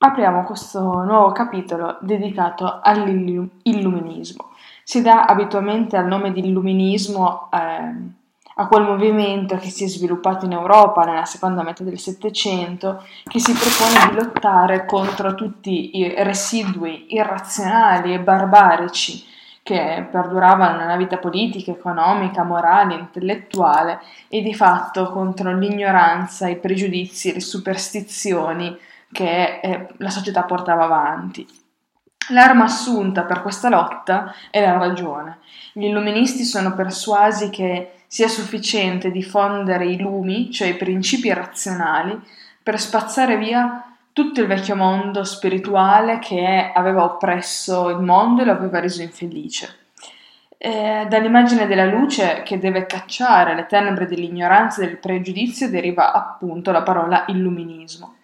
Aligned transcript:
Apriamo 0.00 0.44
questo 0.44 0.80
nuovo 1.02 1.32
capitolo 1.32 1.98
dedicato 2.00 2.78
all'illuminismo. 2.80 4.50
Si 4.84 5.02
dà 5.02 5.24
abitualmente 5.24 5.96
al 5.96 6.06
nome 6.06 6.30
di 6.30 6.46
illuminismo 6.46 7.48
eh, 7.50 7.58
a 8.54 8.66
quel 8.68 8.84
movimento 8.84 9.56
che 9.56 9.70
si 9.70 9.82
è 9.82 9.88
sviluppato 9.88 10.44
in 10.44 10.52
Europa 10.52 11.02
nella 11.02 11.24
seconda 11.24 11.64
metà 11.64 11.82
del 11.82 11.98
Settecento, 11.98 13.02
che 13.24 13.40
si 13.40 13.52
propone 13.52 14.08
di 14.08 14.24
lottare 14.24 14.86
contro 14.86 15.34
tutti 15.34 15.98
i 15.98 16.14
residui 16.22 17.12
irrazionali 17.14 18.14
e 18.14 18.20
barbarici 18.20 19.24
che 19.64 20.06
perduravano 20.08 20.78
nella 20.78 20.96
vita 20.96 21.18
politica, 21.18 21.72
economica, 21.72 22.44
morale, 22.44 22.94
intellettuale 22.94 23.98
e 24.28 24.42
di 24.42 24.54
fatto 24.54 25.10
contro 25.10 25.52
l'ignoranza, 25.52 26.46
i 26.46 26.56
pregiudizi 26.56 27.32
le 27.32 27.40
superstizioni 27.40 28.78
che 29.12 29.60
eh, 29.60 29.86
la 29.96 30.10
società 30.10 30.42
portava 30.44 30.84
avanti. 30.84 31.46
L'arma 32.30 32.64
assunta 32.64 33.22
per 33.22 33.40
questa 33.40 33.68
lotta 33.68 34.34
è 34.50 34.60
la 34.60 34.76
ragione. 34.76 35.38
Gli 35.72 35.84
illuministi 35.84 36.44
sono 36.44 36.74
persuasi 36.74 37.48
che 37.48 37.92
sia 38.06 38.28
sufficiente 38.28 39.10
diffondere 39.10 39.86
i 39.86 39.98
lumi, 39.98 40.50
cioè 40.50 40.68
i 40.68 40.76
principi 40.76 41.32
razionali, 41.32 42.20
per 42.62 42.78
spazzare 42.78 43.38
via 43.38 43.82
tutto 44.12 44.40
il 44.40 44.46
vecchio 44.46 44.76
mondo 44.76 45.24
spirituale 45.24 46.18
che 46.18 46.72
aveva 46.74 47.04
oppresso 47.04 47.88
il 47.88 48.00
mondo 48.00 48.42
e 48.42 48.44
lo 48.44 48.52
aveva 48.52 48.80
reso 48.80 49.00
infelice. 49.00 49.76
Eh, 50.58 51.06
dall'immagine 51.08 51.68
della 51.68 51.84
luce 51.84 52.42
che 52.44 52.58
deve 52.58 52.84
cacciare 52.84 53.54
le 53.54 53.66
tenebre 53.66 54.06
dell'ignoranza 54.06 54.82
e 54.82 54.86
del 54.86 54.98
pregiudizio 54.98 55.70
deriva 55.70 56.12
appunto 56.12 56.72
la 56.72 56.82
parola 56.82 57.24
illuminismo. 57.28 58.16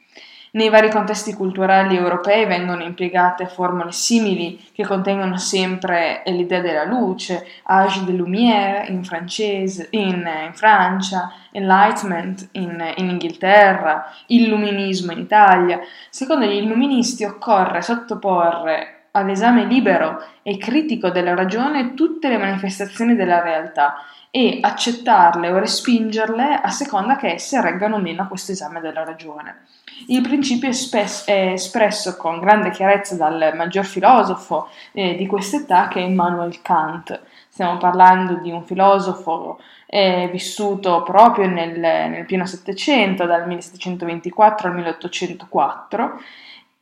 Nei 0.54 0.68
vari 0.68 0.88
contesti 0.88 1.32
culturali 1.32 1.96
europei 1.96 2.46
vengono 2.46 2.84
impiegate 2.84 3.48
formule 3.48 3.90
simili 3.90 4.64
che 4.72 4.86
contengono 4.86 5.36
sempre 5.36 6.22
l'idea 6.26 6.60
della 6.60 6.84
luce, 6.84 7.44
âge 7.64 8.04
de 8.04 8.12
lumière 8.12 8.86
in, 8.88 9.02
francese, 9.02 9.88
in, 9.90 10.24
in 10.46 10.52
Francia, 10.54 11.32
enlightenment 11.50 12.50
in, 12.52 12.92
in 12.98 13.08
Inghilterra, 13.08 14.04
illuminismo 14.26 15.10
in 15.10 15.18
Italia. 15.18 15.80
Secondo 16.08 16.46
gli 16.46 16.62
illuministi 16.62 17.24
occorre 17.24 17.82
sottoporre 17.82 19.03
all'esame 19.16 19.64
libero 19.64 20.22
e 20.42 20.56
critico 20.58 21.10
della 21.10 21.34
ragione 21.34 21.94
tutte 21.94 22.28
le 22.28 22.38
manifestazioni 22.38 23.14
della 23.14 23.40
realtà 23.40 23.96
e 24.30 24.58
accettarle 24.60 25.50
o 25.52 25.58
respingerle 25.60 26.60
a 26.60 26.68
seconda 26.70 27.14
che 27.14 27.34
esse 27.34 27.60
reggano 27.60 27.96
o 27.96 28.00
meno 28.00 28.22
a 28.22 28.26
questo 28.26 28.50
esame 28.50 28.80
della 28.80 29.04
ragione. 29.04 29.66
Il 30.08 30.22
principio 30.22 30.68
è, 30.68 30.72
spes- 30.72 31.26
è 31.26 31.52
espresso 31.52 32.16
con 32.16 32.40
grande 32.40 32.70
chiarezza 32.70 33.14
dal 33.14 33.52
maggior 33.54 33.84
filosofo 33.84 34.68
eh, 34.90 35.14
di 35.14 35.26
quest'età 35.28 35.86
che 35.86 36.00
è 36.00 36.02
Immanuel 36.02 36.60
Kant. 36.62 37.20
Stiamo 37.48 37.78
parlando 37.78 38.40
di 38.42 38.50
un 38.50 38.64
filosofo 38.64 39.60
eh, 39.86 40.28
vissuto 40.32 41.04
proprio 41.04 41.46
nel, 41.46 41.78
nel 41.78 42.24
pieno 42.24 42.44
Settecento, 42.44 43.26
dal 43.26 43.46
1724 43.46 44.66
al 44.66 44.74
1804, 44.74 46.20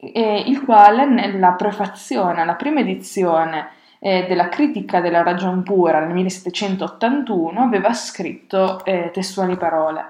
eh, 0.03 0.45
il 0.47 0.65
quale 0.65 1.07
nella 1.07 1.53
prefazione 1.53 2.41
alla 2.41 2.55
prima 2.55 2.81
edizione 2.81 3.69
eh, 4.01 4.27
della 4.27 4.49
critica 4.49 5.01
della 5.01 5.23
ragion 5.23 5.63
pura 5.63 6.01
nel 6.01 6.13
1781 6.13 7.61
aveva 7.61 7.93
scritto 7.93 8.85
eh, 8.85 9.11
testuali 9.13 9.57
parole. 9.57 10.05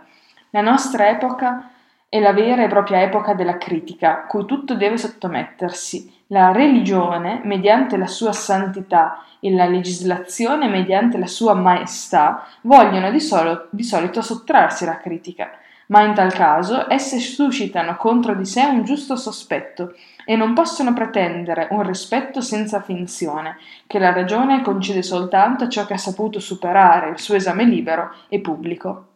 La 0.50 0.62
nostra 0.62 1.10
epoca 1.10 1.70
è 2.08 2.18
la 2.18 2.32
vera 2.32 2.64
e 2.64 2.68
propria 2.68 3.02
epoca 3.02 3.34
della 3.34 3.58
critica, 3.58 4.26
cui 4.26 4.46
tutto 4.46 4.74
deve 4.74 4.96
sottomettersi. 4.96 6.20
La 6.28 6.52
religione, 6.52 7.40
mediante 7.44 7.96
la 7.96 8.06
sua 8.06 8.32
santità, 8.32 9.24
e 9.40 9.50
la 9.50 9.66
legislazione, 9.66 10.68
mediante 10.68 11.18
la 11.18 11.26
sua 11.26 11.54
maestà, 11.54 12.46
vogliono 12.62 13.10
di, 13.10 13.18
solo, 13.18 13.66
di 13.70 13.82
solito 13.82 14.22
sottrarsi 14.22 14.84
alla 14.84 14.98
critica, 14.98 15.50
ma 15.86 16.02
in 16.02 16.14
tal 16.14 16.32
caso 16.32 16.90
esse 16.90 17.18
suscitano 17.18 17.96
contro 17.96 18.34
di 18.34 18.44
sé 18.44 18.62
un 18.64 18.84
giusto 18.84 19.16
sospetto 19.16 19.94
e 20.24 20.36
non 20.36 20.54
possono 20.54 20.92
pretendere 20.92 21.68
un 21.70 21.82
rispetto 21.82 22.40
senza 22.40 22.80
finzione, 22.80 23.58
che 23.86 23.98
la 23.98 24.12
ragione 24.12 24.62
concede 24.62 25.02
soltanto 25.02 25.64
a 25.64 25.68
ciò 25.68 25.84
che 25.84 25.94
ha 25.94 25.98
saputo 25.98 26.38
superare 26.38 27.10
il 27.10 27.18
suo 27.18 27.34
esame 27.34 27.64
libero 27.64 28.14
e 28.28 28.40
pubblico. 28.40 29.08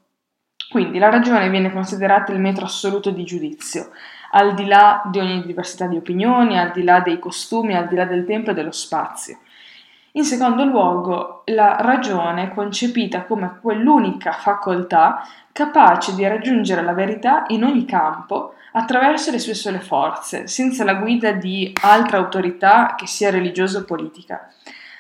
Quindi 0.69 0.99
la 0.99 1.11
ragione 1.11 1.49
viene 1.49 1.73
considerata 1.73 2.33
il 2.33 2.41
metro 2.41 2.65
assoluto 2.65 3.11
di 3.11 3.25
giudizio, 3.25 3.91
al 4.33 4.55
di 4.55 4.67
là 4.67 5.03
di 5.11 5.21
ogni 5.21 5.45
diversità 5.47 5.87
di 5.87 5.97
opinioni, 5.97 6.59
al 6.59 6.73
di 6.73 6.83
là 6.83 7.01
dei 7.01 7.21
costumi, 7.21 7.77
al 7.77 7.87
di 7.87 7.95
là 7.95 8.05
del 8.05 8.25
tempo 8.25 8.51
e 8.51 8.55
dello 8.55 8.73
spazio. 8.73 9.39
In 10.17 10.25
secondo 10.25 10.65
luogo, 10.65 11.43
la 11.47 11.77
ragione 11.79 12.55
concepita 12.55 13.25
come 13.25 13.59
quell'unica 13.61 14.33
facoltà 14.33 15.29
capace 15.53 16.15
di 16.15 16.27
raggiungere 16.27 16.81
la 16.81 16.95
verità 16.95 17.45
in 17.49 17.65
ogni 17.65 17.85
campo 17.85 18.55
attraverso 18.73 19.31
le 19.31 19.39
sue 19.39 19.53
sole 19.53 19.79
forze, 19.79 20.47
senza 20.47 20.85
la 20.85 20.95
guida 20.95 21.33
di 21.33 21.71
altra 21.83 22.17
autorità 22.17 22.95
che 22.97 23.07
sia 23.07 23.29
religiosa 23.29 23.81
o 23.81 23.85
politica. 23.85 24.51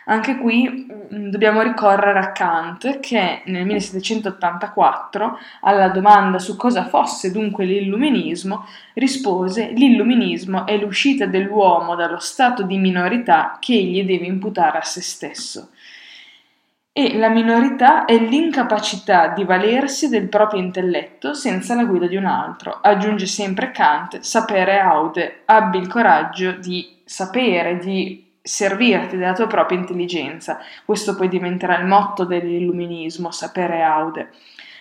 Anche 0.08 0.36
qui 0.36 0.68
mm, 0.68 1.30
dobbiamo 1.30 1.62
ricorrere 1.62 2.18
a 2.18 2.30
Kant 2.30 3.00
che 3.00 3.42
nel 3.46 3.66
1784 3.66 5.38
alla 5.62 5.88
domanda 5.88 6.38
su 6.38 6.56
cosa 6.56 6.84
fosse 6.84 7.32
dunque 7.32 7.64
l'illuminismo 7.64 8.66
rispose 8.94 9.70
l'illuminismo 9.74 10.64
è 10.64 10.76
l'uscita 10.76 11.26
dell'uomo 11.26 11.96
dallo 11.96 12.20
stato 12.20 12.62
di 12.62 12.78
minorità 12.78 13.56
che 13.58 13.72
egli 13.72 14.04
deve 14.04 14.26
imputare 14.26 14.78
a 14.78 14.82
se 14.82 15.02
stesso. 15.02 15.70
E 16.92 17.18
la 17.18 17.28
minorità 17.28 18.04
è 18.04 18.16
l'incapacità 18.16 19.28
di 19.28 19.44
valersi 19.44 20.08
del 20.08 20.28
proprio 20.28 20.60
intelletto 20.62 21.34
senza 21.34 21.74
la 21.74 21.84
guida 21.84 22.06
di 22.06 22.16
un 22.16 22.24
altro. 22.24 22.78
Aggiunge 22.80 23.26
sempre 23.26 23.70
Kant, 23.72 24.20
sapere 24.20 24.78
aude, 24.78 25.42
abbi 25.44 25.78
il 25.78 25.88
coraggio 25.88 26.52
di 26.52 27.00
sapere, 27.04 27.76
di 27.76 28.25
servirti 28.46 29.16
della 29.16 29.32
tua 29.32 29.48
propria 29.48 29.78
intelligenza. 29.78 30.58
Questo 30.84 31.16
poi 31.16 31.28
diventerà 31.28 31.78
il 31.78 31.86
motto 31.86 32.24
dell'illuminismo, 32.24 33.30
sapere 33.32 33.82
aude. 33.82 34.30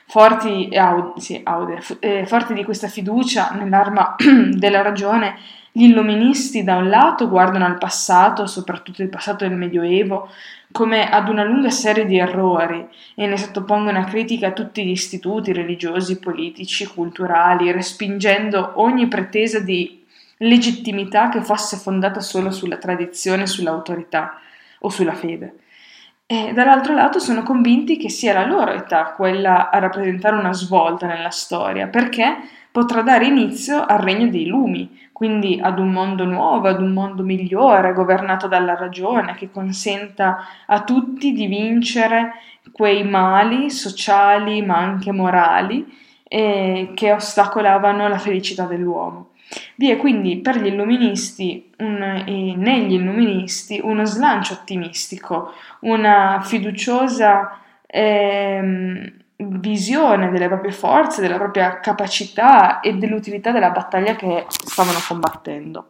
Forti, 0.07 0.69
aude, 0.75 1.19
sì, 1.19 1.41
aude, 1.43 1.81
eh, 1.99 2.25
forti 2.27 2.53
di 2.53 2.63
questa 2.63 2.87
fiducia 2.87 3.49
nell'arma 3.49 4.15
della 4.53 4.83
ragione, 4.83 5.35
gli 5.71 5.85
illuministi 5.85 6.63
da 6.63 6.77
un 6.77 6.89
lato 6.89 7.27
guardano 7.27 7.65
al 7.65 7.77
passato, 7.77 8.45
soprattutto 8.45 9.01
il 9.01 9.09
passato 9.09 9.47
del 9.47 9.57
Medioevo, 9.57 10.29
come 10.71 11.09
ad 11.09 11.27
una 11.27 11.43
lunga 11.43 11.69
serie 11.69 12.05
di 12.05 12.17
errori 12.17 12.87
e 13.15 13.25
ne 13.25 13.35
sottopongono 13.35 13.99
a 13.99 14.03
critica 14.03 14.51
tutti 14.51 14.85
gli 14.85 14.91
istituti 14.91 15.51
religiosi, 15.53 16.19
politici, 16.19 16.85
culturali, 16.85 17.71
respingendo 17.71 18.73
ogni 18.75 19.07
pretesa 19.07 19.59
di 19.59 20.04
legittimità 20.37 21.29
che 21.29 21.41
fosse 21.41 21.77
fondata 21.77 22.19
solo 22.19 22.51
sulla 22.51 22.77
tradizione, 22.77 23.47
sull'autorità 23.47 24.39
o 24.79 24.89
sulla 24.89 25.13
fede. 25.13 25.55
E 26.27 26.53
dall'altro 26.53 26.95
lato 26.95 27.19
sono 27.19 27.43
convinti 27.43 27.97
che 27.97 28.09
sia 28.09 28.33
la 28.33 28.45
loro 28.45 28.71
età 28.71 29.13
quella 29.15 29.69
a 29.69 29.77
rappresentare 29.77 30.35
una 30.35 30.53
svolta 30.53 31.05
nella 31.05 31.29
storia, 31.29 31.87
perché 31.87 32.37
potrà 32.71 33.03
dare 33.03 33.27
inizio 33.27 33.85
al 33.85 33.99
regno 33.99 34.27
dei 34.27 34.47
lumi, 34.47 35.07
quindi 35.11 35.59
ad 35.61 35.77
un 35.77 35.91
mondo 35.91 36.25
nuovo, 36.25 36.67
ad 36.67 36.81
un 36.81 36.93
mondo 36.93 37.21
migliore, 37.21 37.93
governato 37.93 38.47
dalla 38.47 38.75
ragione, 38.75 39.35
che 39.35 39.51
consenta 39.51 40.39
a 40.65 40.81
tutti 40.81 41.31
di 41.31 41.45
vincere 41.45 42.33
quei 42.71 43.03
mali 43.03 43.69
sociali 43.69 44.61
ma 44.63 44.77
anche 44.77 45.11
morali 45.11 45.85
eh, 46.23 46.91
che 46.95 47.11
ostacolavano 47.13 48.07
la 48.07 48.17
felicità 48.17 48.65
dell'uomo. 48.65 49.29
Vi 49.77 49.89
è 49.89 49.97
quindi 49.97 50.37
per 50.37 50.57
gli 50.57 50.67
illuministi 50.67 51.71
un, 51.79 52.23
e 52.25 52.55
negli 52.55 52.93
illuministi 52.93 53.79
uno 53.83 54.05
slancio 54.05 54.53
ottimistico, 54.53 55.51
una 55.81 56.39
fiduciosa 56.41 57.59
eh, 57.85 59.13
visione 59.37 60.29
delle 60.29 60.47
proprie 60.47 60.71
forze, 60.71 61.21
della 61.21 61.37
propria 61.37 61.79
capacità 61.79 62.79
e 62.79 62.93
dell'utilità 62.93 63.51
della 63.51 63.71
battaglia 63.71 64.15
che 64.15 64.45
stavano 64.47 64.99
combattendo. 65.07 65.89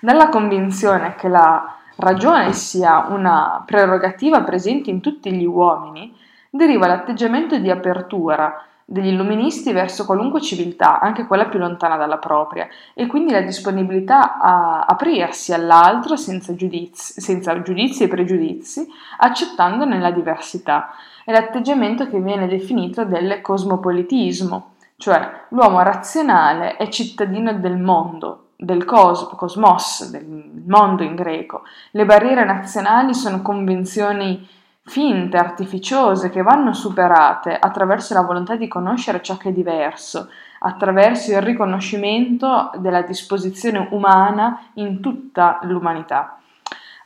Dalla 0.00 0.30
convinzione 0.30 1.14
che 1.16 1.28
la 1.28 1.76
ragione 1.96 2.54
sia 2.54 3.06
una 3.08 3.62
prerogativa 3.66 4.42
presente 4.42 4.88
in 4.88 5.00
tutti 5.00 5.30
gli 5.32 5.44
uomini, 5.44 6.16
deriva 6.48 6.86
l'atteggiamento 6.86 7.58
di 7.58 7.70
apertura 7.70 8.64
degli 8.90 9.06
illuministi 9.06 9.70
verso 9.70 10.04
qualunque 10.04 10.40
civiltà, 10.40 10.98
anche 10.98 11.24
quella 11.24 11.46
più 11.46 11.60
lontana 11.60 11.96
dalla 11.96 12.18
propria, 12.18 12.66
e 12.92 13.06
quindi 13.06 13.30
la 13.30 13.40
disponibilità 13.40 14.36
a 14.36 14.80
aprirsi 14.80 15.52
all'altro 15.52 16.16
senza 16.16 16.56
giudizi, 16.56 17.20
senza 17.20 17.62
giudizi 17.62 18.02
e 18.02 18.08
pregiudizi, 18.08 18.88
accettandone 19.18 20.00
la 20.00 20.10
diversità. 20.10 20.90
È 21.24 21.30
l'atteggiamento 21.30 22.08
che 22.08 22.18
viene 22.18 22.48
definito 22.48 23.04
del 23.04 23.40
cosmopolitismo, 23.42 24.72
cioè 24.96 25.44
l'uomo 25.50 25.82
razionale 25.82 26.76
è 26.76 26.88
cittadino 26.88 27.52
del 27.52 27.76
mondo, 27.76 28.46
del 28.56 28.84
cos, 28.84 29.28
cosmos, 29.36 30.10
del 30.10 30.62
mondo 30.66 31.04
in 31.04 31.14
greco. 31.14 31.62
Le 31.92 32.04
barriere 32.04 32.44
nazionali 32.44 33.14
sono 33.14 33.40
convenzioni 33.40 34.48
finte, 34.90 35.36
artificiose, 35.36 36.30
che 36.30 36.42
vanno 36.42 36.72
superate 36.72 37.56
attraverso 37.56 38.12
la 38.12 38.22
volontà 38.22 38.56
di 38.56 38.66
conoscere 38.66 39.22
ciò 39.22 39.36
che 39.36 39.50
è 39.50 39.52
diverso, 39.52 40.28
attraverso 40.58 41.30
il 41.30 41.40
riconoscimento 41.40 42.72
della 42.74 43.02
disposizione 43.02 43.86
umana 43.92 44.60
in 44.74 45.00
tutta 45.00 45.60
l'umanità. 45.62 46.40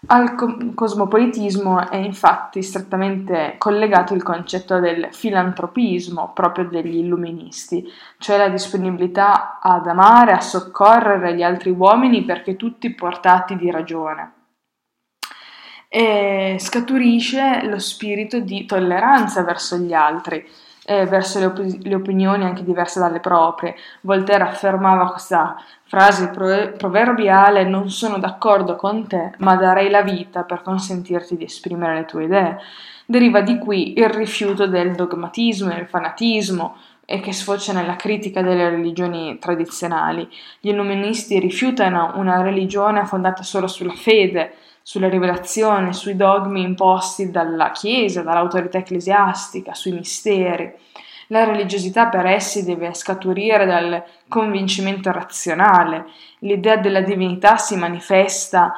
Al 0.07 0.35
cosmopolitismo 0.75 1.91
è 1.91 1.97
infatti 1.97 2.63
strettamente 2.63 3.57
collegato 3.59 4.15
il 4.15 4.23
concetto 4.23 4.79
del 4.81 5.09
filantropismo 5.11 6.33
proprio 6.35 6.67
degli 6.67 6.97
illuministi, 6.97 7.87
cioè 8.17 8.39
la 8.39 8.49
disponibilità 8.49 9.59
ad 9.61 9.87
amare, 9.87 10.33
a 10.33 10.41
soccorrere 10.41 11.35
gli 11.35 11.43
altri 11.43 11.71
uomini 11.71 12.25
perché 12.25 12.57
tutti 12.57 12.95
portati 12.95 13.57
di 13.57 13.71
ragione. 13.71 14.34
E 15.97 16.57
scaturisce 16.59 17.67
lo 17.67 17.79
spirito 17.79 18.41
di 18.41 18.67
tolleranza 18.67 19.45
verso 19.45 19.77
gli 19.77 19.93
altri, 19.93 20.45
eh, 20.87 21.07
verso 21.07 21.39
le, 21.39 21.45
op- 21.45 21.83
le, 21.85 21.95
opinioni 21.95 22.43
anche 22.43 22.65
diverse 22.65 22.99
dalle 22.99 23.21
proprie. 23.21 23.77
Voltaire 24.01 24.43
affermava 24.43 25.13
questa 25.13 25.55
frase 25.85 26.31
pro- 26.31 26.73
proverbiale: 26.77 27.63
Non 27.63 27.91
sono 27.91 28.19
d'accordo 28.19 28.75
con 28.75 29.07
te, 29.07 29.35
ma 29.39 29.55
darei 29.55 29.89
la 29.89 30.03
vita 30.03 30.43
per 30.43 30.63
consentirti 30.63 31.37
di 31.37 31.45
esprimere 31.45 31.95
le 31.95 32.05
tue 32.07 32.25
idee. 32.25 32.59
Deriva 33.07 33.41
di 33.41 33.57
qui 33.59 33.97
il 33.97 34.09
rifiuto 34.09 34.67
del 34.67 34.97
dogmatismo 34.97 35.71
e 35.71 35.77
del 35.77 35.87
fanatismo 35.87 36.75
e 37.05 37.21
che 37.21 37.33
sfocia 37.33 37.73
nella 37.73 37.95
critica 37.95 38.43
delle 38.43 38.69
religioni 38.69 39.39
tradizionali. 39.39 40.29
Gli 40.59 40.71
illuministi 40.71 41.39
rifiutano 41.39 42.15
una 42.17 42.43
religione 42.43 43.07
fondata 43.07 43.45
solo 43.45 43.69
sulla 43.69 43.93
fede, 43.93 44.55
sulla 44.87 45.09
rivelazione, 45.09 45.95
sui 45.95 46.15
dogmi 46.15 46.61
imposti 46.61 47.31
dalla 47.31 47.71
Chiesa, 47.71 48.21
dall'autorità 48.21 48.77
ecclesiastica, 48.77 49.73
sui 49.73 49.93
misteri. 49.93 50.71
La 51.29 51.45
religiosità 51.45 52.09
per 52.09 52.27
essi 52.27 52.67
deve 52.67 52.93
scaturire 52.93 53.65
dal 53.65 54.05
convincimento 54.29 55.11
razionale, 55.11 56.05
l'idea 56.41 56.77
della 56.77 57.01
divinità 57.01 57.57
si 57.57 57.77
manifesta 57.77 58.75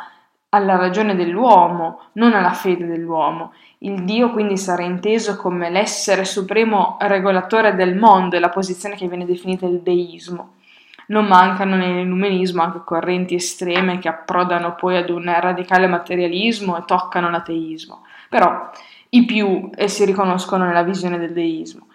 alla 0.51 0.77
ragione 0.77 1.17
dell'uomo, 1.17 2.03
non 2.13 2.35
alla 2.35 2.53
fede 2.53 2.87
dell'uomo. 2.87 3.53
Il 3.79 4.05
Dio 4.05 4.31
quindi 4.31 4.57
sarà 4.57 4.85
inteso 4.85 5.37
come 5.37 5.71
l'essere 5.71 6.25
supremo 6.25 6.99
regolatore 7.01 7.75
del 7.75 7.97
mondo 7.97 8.37
e 8.37 8.39
la 8.39 8.49
posizione 8.49 8.95
che 8.95 9.09
viene 9.09 9.27
definita 9.27 9.67
il 9.67 9.81
deismo. 9.81 10.53
Non 11.09 11.27
mancano 11.27 11.77
nell'illuminismo 11.77 12.63
anche 12.63 12.83
correnti 12.85 13.35
estreme 13.35 13.99
che 13.99 14.09
approdano 14.09 14.75
poi 14.75 14.97
ad 14.97 15.11
un 15.11 15.25
radicale 15.41 15.87
materialismo 15.87 16.77
e 16.77 16.85
toccano 16.85 17.31
l'ateismo, 17.31 18.03
però 18.29 18.71
i 19.11 19.25
più 19.25 19.71
si 19.87 20.05
riconoscono 20.05 20.65
nella 20.65 20.83
visione 20.83 21.19
del 21.19 21.33
deismo. 21.33 21.87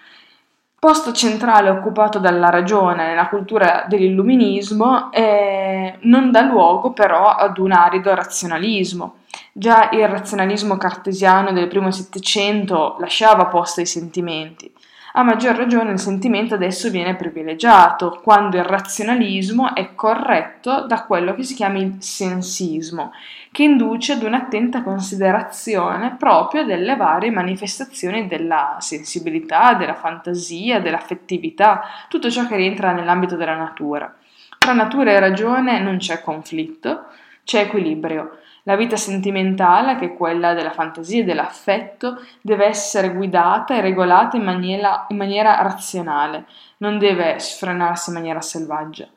Posto 0.81 1.11
centrale 1.11 1.69
occupato 1.69 2.17
dalla 2.17 2.49
ragione 2.49 3.05
nella 3.05 3.27
cultura 3.27 3.85
dell'illuminismo 3.87 5.11
eh, 5.11 5.99
non 6.01 6.31
dà 6.31 6.41
luogo 6.41 6.91
però 6.91 7.27
ad 7.27 7.59
un 7.59 7.71
arido 7.71 8.15
razionalismo. 8.15 9.17
Già 9.53 9.89
il 9.91 10.07
razionalismo 10.07 10.77
cartesiano 10.77 11.51
del 11.51 11.67
primo 11.67 11.91
Settecento 11.91 12.95
lasciava 12.99 13.45
posto 13.45 13.81
ai 13.81 13.85
sentimenti. 13.85 14.73
A 15.13 15.23
maggior 15.23 15.57
ragione 15.57 15.91
il 15.91 15.99
sentimento 15.99 16.53
adesso 16.53 16.89
viene 16.89 17.17
privilegiato, 17.17 18.21
quando 18.23 18.55
il 18.55 18.63
razionalismo 18.63 19.75
è 19.75 19.93
corretto 19.93 20.85
da 20.85 21.03
quello 21.03 21.35
che 21.35 21.43
si 21.43 21.53
chiama 21.53 21.79
il 21.79 21.95
sensismo, 21.99 23.11
che 23.51 23.63
induce 23.63 24.13
ad 24.13 24.23
un'attenta 24.23 24.83
considerazione 24.83 26.15
proprio 26.17 26.63
delle 26.63 26.95
varie 26.95 27.29
manifestazioni 27.29 28.27
della 28.27 28.77
sensibilità, 28.79 29.73
della 29.73 29.95
fantasia, 29.95 30.79
dell'affettività, 30.79 31.81
tutto 32.07 32.31
ciò 32.31 32.47
che 32.47 32.55
rientra 32.55 32.93
nell'ambito 32.93 33.35
della 33.35 33.57
natura. 33.57 34.15
Tra 34.57 34.71
natura 34.71 35.11
e 35.11 35.19
ragione 35.19 35.81
non 35.81 35.97
c'è 35.97 36.21
conflitto, 36.21 37.07
c'è 37.43 37.63
equilibrio. 37.63 38.37
La 38.63 38.75
vita 38.75 38.95
sentimentale, 38.95 39.97
che 39.97 40.05
è 40.05 40.13
quella 40.13 40.53
della 40.53 40.71
fantasia 40.71 41.21
e 41.21 41.23
dell'affetto, 41.23 42.21
deve 42.41 42.65
essere 42.65 43.13
guidata 43.13 43.75
e 43.75 43.81
regolata 43.81 44.37
in 44.37 44.43
maniera, 44.43 45.07
in 45.09 45.17
maniera 45.17 45.61
razionale, 45.61 46.45
non 46.77 46.99
deve 46.99 47.39
sfrenarsi 47.39 48.09
in 48.09 48.15
maniera 48.15 48.41
selvaggia. 48.41 49.07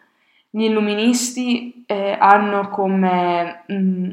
Gli 0.48 0.62
illuministi 0.62 1.84
eh, 1.86 2.16
hanno 2.18 2.68
come 2.68 3.64
mm, 3.70 4.12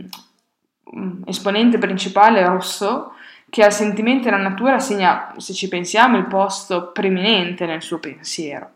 mm, 0.98 1.22
esponente 1.26 1.78
principale 1.78 2.46
Rousseau, 2.46 3.12
che 3.50 3.64
al 3.64 3.74
sentimento 3.74 4.28
e 4.28 4.32
alla 4.32 4.50
natura 4.50 4.80
segna, 4.80 5.34
se 5.38 5.54
ci 5.54 5.68
pensiamo, 5.68 6.18
il 6.18 6.26
posto 6.26 6.92
preeminente 6.92 7.66
nel 7.66 7.82
suo 7.82 8.00
pensiero. 8.00 8.72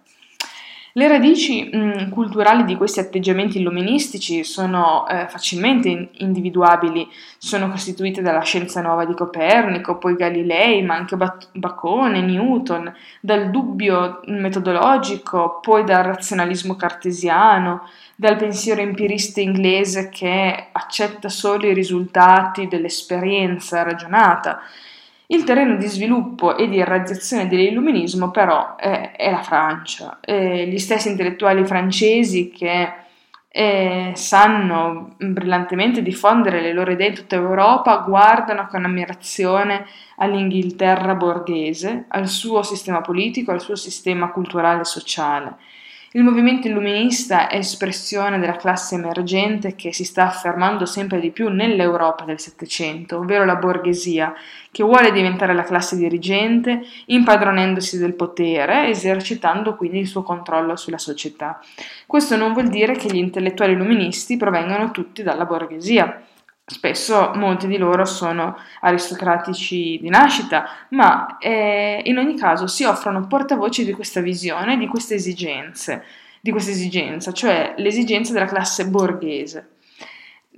Le 0.97 1.09
radici 1.09 1.69
mh, 1.73 1.77
mm, 1.77 2.09
culturali 2.09 2.63
di 2.63 2.77
questi 2.77 3.01
atteggiamenti 3.01 3.59
illuministici 3.59 4.45
sono 4.45 5.05
eh, 5.09 5.27
facilmente 5.27 5.89
in- 5.89 6.07
individuabili, 6.19 7.05
sono 7.37 7.69
costituite 7.69 8.21
dalla 8.21 8.39
scienza 8.39 8.79
nuova 8.79 9.03
di 9.03 9.13
Copernico, 9.13 9.97
poi 9.97 10.15
Galilei, 10.15 10.83
ma 10.83 10.95
anche 10.95 11.17
Bat- 11.17 11.49
Bacone, 11.51 12.21
Newton, 12.21 12.93
dal 13.19 13.51
dubbio 13.51 14.21
metodologico, 14.27 15.59
poi 15.61 15.83
dal 15.83 16.05
razionalismo 16.05 16.77
cartesiano, 16.77 17.89
dal 18.15 18.37
pensiero 18.37 18.79
empirista 18.79 19.41
inglese 19.41 20.07
che 20.07 20.67
accetta 20.71 21.27
solo 21.27 21.67
i 21.67 21.73
risultati 21.73 22.69
dell'esperienza 22.69 23.83
ragionata. 23.83 24.61
Il 25.27 25.43
terreno 25.43 25.75
di 25.75 25.87
sviluppo 25.87 26.55
e 26.55 26.67
di 26.67 26.77
irradiazione 26.77 27.47
dell'illuminismo 27.47 28.29
però 28.29 28.75
è, 28.75 29.11
è 29.15 29.31
la 29.31 29.41
Francia. 29.41 30.19
Eh, 30.21 30.67
gli 30.67 30.77
stessi 30.77 31.09
intellettuali 31.09 31.65
francesi 31.65 32.49
che 32.49 32.93
eh, 33.57 34.11
sanno 34.15 35.15
brillantemente 35.17 36.01
diffondere 36.01 36.61
le 36.61 36.73
loro 36.73 36.91
idee 36.91 37.07
in 37.07 37.15
tutta 37.15 37.35
Europa 37.35 38.03
guardano 38.05 38.67
con 38.67 38.83
ammirazione 38.83 39.85
all'Inghilterra 40.17 41.15
borghese, 41.15 42.05
al 42.09 42.27
suo 42.27 42.63
sistema 42.63 42.99
politico, 43.01 43.51
al 43.51 43.61
suo 43.61 43.75
sistema 43.75 44.29
culturale 44.29 44.81
e 44.81 44.85
sociale. 44.85 45.55
Il 46.15 46.23
movimento 46.23 46.69
illuminista 46.69 47.49
è 47.49 47.57
espressione 47.57 48.39
della 48.39 48.55
classe 48.55 48.95
emergente 48.95 49.75
che 49.75 49.91
si 49.91 50.05
sta 50.05 50.25
affermando 50.27 50.85
sempre 50.85 51.19
di 51.19 51.29
più 51.29 51.49
nell'Europa 51.49 52.23
del 52.23 52.39
Settecento, 52.39 53.17
ovvero 53.17 53.43
la 53.43 53.57
borghesia, 53.57 54.33
che 54.71 54.81
vuole 54.81 55.11
diventare 55.11 55.53
la 55.53 55.63
classe 55.63 55.97
dirigente, 55.97 56.83
impadronendosi 57.07 57.97
del 57.97 58.13
potere, 58.13 58.87
esercitando 58.87 59.75
quindi 59.75 59.99
il 59.99 60.07
suo 60.07 60.23
controllo 60.23 60.77
sulla 60.77 60.97
società. 60.97 61.59
Questo 62.07 62.37
non 62.37 62.53
vuol 62.53 62.69
dire 62.69 62.93
che 62.93 63.11
gli 63.11 63.17
intellettuali 63.17 63.73
illuministi 63.73 64.37
provengano 64.37 64.91
tutti 64.91 65.21
dalla 65.21 65.43
borghesia. 65.43 66.21
Spesso 66.67 67.31
molti 67.35 67.67
di 67.67 67.77
loro 67.77 68.05
sono 68.05 68.57
aristocratici 68.81 69.99
di 70.01 70.09
nascita, 70.09 70.67
ma 70.89 71.37
eh, 71.37 72.01
in 72.05 72.17
ogni 72.17 72.35
caso 72.35 72.65
si 72.65 72.83
offrono 72.83 73.27
portavoci 73.27 73.85
di 73.85 73.91
questa 73.91 74.19
visione, 74.19 74.75
di 74.75 74.87
queste 74.87 75.13
esigenze, 75.13 76.03
di 76.41 76.49
questa 76.49 76.71
esigenza, 76.71 77.31
cioè 77.31 77.75
l'esigenza 77.77 78.33
della 78.33 78.47
classe 78.47 78.87
borghese. 78.87 79.73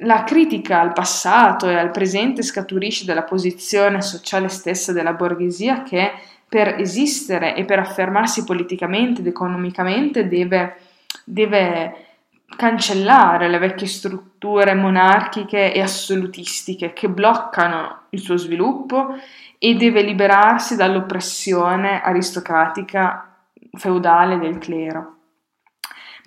La 0.01 0.23
critica 0.23 0.79
al 0.79 0.93
passato 0.93 1.67
e 1.67 1.75
al 1.75 1.91
presente 1.91 2.41
scaturisce 2.41 3.03
dalla 3.03 3.23
posizione 3.23 4.01
sociale 4.01 4.47
stessa 4.47 4.93
della 4.93 5.11
borghesia 5.11 5.83
che 5.83 6.13
per 6.47 6.79
esistere 6.79 7.53
e 7.53 7.65
per 7.65 7.79
affermarsi 7.79 8.45
politicamente 8.45 9.19
ed 9.19 9.27
economicamente 9.27 10.29
deve, 10.29 10.77
deve 11.25 12.06
cancellare 12.55 13.49
le 13.49 13.57
vecchie 13.57 13.87
strutture 13.87 14.73
monarchiche 14.73 15.73
e 15.73 15.81
assolutistiche 15.81 16.93
che 16.93 17.09
bloccano 17.09 18.03
il 18.11 18.19
suo 18.19 18.37
sviluppo 18.37 19.15
e 19.57 19.75
deve 19.75 20.01
liberarsi 20.01 20.75
dall'oppressione 20.75 22.01
aristocratica 22.01 23.35
feudale 23.73 24.39
del 24.39 24.57
clero. 24.57 25.15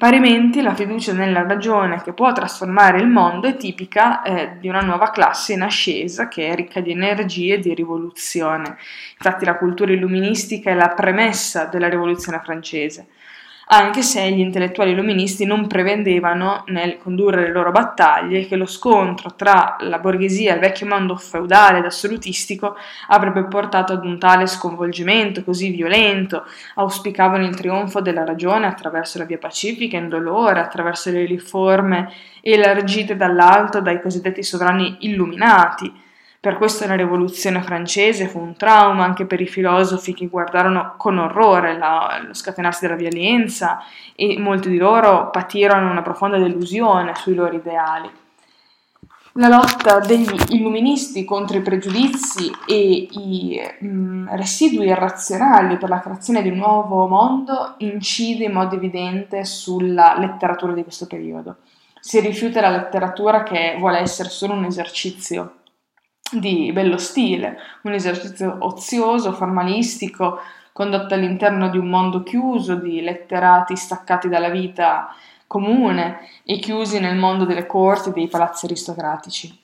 Parimenti 0.01 0.63
la 0.63 0.75
fiducia 0.75 1.13
nella 1.13 1.43
ragione 1.43 2.01
che 2.03 2.15
può 2.15 2.33
trasformare 2.33 3.01
il 3.01 3.07
mondo 3.07 3.47
è 3.47 3.57
tipica 3.57 4.23
eh, 4.23 4.57
di 4.59 4.67
una 4.67 4.81
nuova 4.81 5.11
classe 5.11 5.53
in 5.53 5.61
ascesa 5.61 6.27
che 6.27 6.49
è 6.49 6.55
ricca 6.55 6.81
di 6.81 6.91
energie 6.91 7.57
e 7.57 7.59
di 7.59 7.75
rivoluzione. 7.75 8.79
Infatti 9.13 9.45
la 9.45 9.59
cultura 9.59 9.93
illuministica 9.93 10.71
è 10.71 10.75
la 10.75 10.89
premessa 10.89 11.67
della 11.67 11.91
rivoluzione 11.91 12.41
francese. 12.43 13.09
Anche 13.73 14.03
se 14.03 14.29
gli 14.33 14.41
intellettuali 14.41 14.91
illuministi 14.91 15.45
non 15.45 15.69
prevedevano 15.69 16.65
nel 16.69 16.99
condurre 16.99 17.43
le 17.43 17.53
loro 17.53 17.71
battaglie 17.71 18.47
che 18.47 18.57
lo 18.57 18.67
scontro 18.67 19.35
tra 19.37 19.77
la 19.81 20.01
borghesia 20.01 20.51
e 20.51 20.55
il 20.55 20.61
vecchio 20.61 20.89
mondo 20.89 21.15
feudale 21.15 21.79
ed 21.79 21.85
assolutistico 21.85 22.77
avrebbe 23.09 23.45
portato 23.45 23.93
ad 23.93 24.05
un 24.05 24.19
tale 24.19 24.49
sconvolgimento 24.49 25.45
così 25.45 25.71
violento, 25.71 26.45
auspicavano 26.75 27.45
il 27.45 27.55
trionfo 27.55 28.01
della 28.01 28.25
ragione 28.25 28.67
attraverso 28.67 29.19
la 29.19 29.25
via 29.25 29.39
pacifica 29.39 29.97
indolore, 29.97 30.59
attraverso 30.59 31.11
le 31.11 31.25
riforme 31.25 32.13
elargite 32.41 33.17
dall'alto 33.17 33.81
dai 33.81 34.03
cosiddetti 34.03 34.43
sovrani 34.43 34.97
illuminati, 35.01 36.09
per 36.41 36.57
questo 36.57 36.87
la 36.87 36.97
rivoluzione 36.97 37.61
francese 37.61 38.27
fu 38.27 38.39
un 38.41 38.57
trauma 38.57 39.05
anche 39.05 39.27
per 39.27 39.43
i 39.43 39.47
filosofi 39.47 40.15
che 40.15 40.27
guardarono 40.27 40.95
con 40.97 41.19
orrore 41.19 41.77
la, 41.77 42.19
lo 42.27 42.33
scatenarsi 42.33 42.87
della 42.87 42.97
violenza 42.97 43.81
e 44.17 44.39
molti 44.39 44.71
di 44.71 44.79
loro 44.79 45.29
patirono 45.29 45.91
una 45.91 46.01
profonda 46.01 46.39
delusione 46.39 47.15
sui 47.15 47.35
loro 47.35 47.55
ideali. 47.55 48.11
La 49.35 49.49
lotta 49.49 49.99
degli 50.01 50.35
illuministi 50.49 51.27
contro 51.27 51.59
i 51.59 51.63
pregiudizi 51.63 52.51
e 52.67 53.07
i 53.11 53.61
mh, 53.79 53.87
mm, 53.87 54.29
residui 54.31 54.87
irrazionali 54.87 55.77
per 55.77 55.91
la 55.91 56.01
creazione 56.01 56.41
di 56.41 56.49
un 56.49 56.57
nuovo 56.57 57.07
mondo 57.07 57.75
incide 57.79 58.45
in 58.45 58.53
modo 58.53 58.75
evidente 58.75 59.45
sulla 59.45 60.17
letteratura 60.19 60.73
di 60.73 60.83
questo 60.83 61.07
periodo. 61.07 61.57
Si 62.01 62.19
rifiuta 62.19 62.63
la 62.63 62.71
letteratura 62.71 63.43
che 63.43 63.77
vuole 63.79 63.99
essere 63.99 64.31
solo 64.31 64.55
un 64.55 64.65
esercizio 64.65 65.57
di 66.33 66.71
bello 66.73 66.97
stile, 66.99 67.59
un 67.83 67.93
esercizio 67.93 68.57
ozioso, 68.61 69.33
formalistico, 69.33 70.41
condotto 70.73 71.15
all'interno 71.15 71.69
di 71.69 71.79
un 71.79 71.89
mondo 71.89 72.23
chiuso, 72.23 72.75
di 72.75 73.01
letterati 73.01 73.77
staccati 73.77 74.29
dalla 74.29 74.49
vita 74.49 75.15
comune 75.47 76.21
e 76.45 76.59
chiusi 76.59 77.01
nel 77.01 77.17
mondo 77.17 77.45
delle 77.45 77.67
corti 77.67 78.11
e 78.11 78.13
dei 78.13 78.29
palazzi 78.29 78.67
aristocratici. 78.67 79.59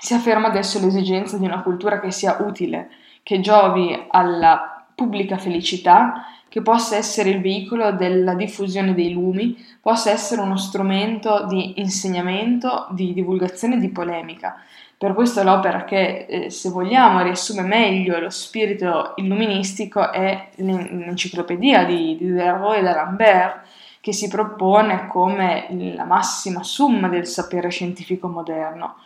Si 0.00 0.14
afferma 0.14 0.48
adesso 0.48 0.78
l'esigenza 0.78 1.36
di 1.36 1.44
una 1.44 1.62
cultura 1.62 2.00
che 2.00 2.10
sia 2.10 2.36
utile, 2.40 2.90
che 3.22 3.40
giovi 3.40 4.06
alla 4.10 4.79
pubblica 5.00 5.38
felicità, 5.38 6.26
che 6.46 6.60
possa 6.60 6.96
essere 6.96 7.30
il 7.30 7.40
veicolo 7.40 7.92
della 7.92 8.34
diffusione 8.34 8.92
dei 8.92 9.12
lumi, 9.12 9.56
possa 9.80 10.10
essere 10.10 10.42
uno 10.42 10.58
strumento 10.58 11.46
di 11.48 11.80
insegnamento, 11.80 12.88
di 12.90 13.14
divulgazione 13.14 13.76
e 13.76 13.78
di 13.78 13.88
polemica, 13.88 14.56
per 15.00 15.14
questo 15.14 15.42
l'opera 15.42 15.84
che, 15.84 16.26
eh, 16.28 16.50
se 16.50 16.68
vogliamo, 16.68 17.22
riassume 17.22 17.62
meglio 17.62 18.20
lo 18.20 18.28
spirito 18.28 19.14
illuministico 19.16 20.12
è 20.12 20.50
l'enciclopedia 20.56 21.84
di 21.84 22.18
Diderot 22.18 22.76
e 22.76 22.82
d'Alembert, 22.82 23.60
che 24.02 24.12
si 24.12 24.28
propone 24.28 25.06
come 25.06 25.68
la 25.70 26.04
massima 26.04 26.62
summa 26.62 27.08
del 27.08 27.26
sapere 27.26 27.70
scientifico 27.70 28.28
moderno. 28.28 28.96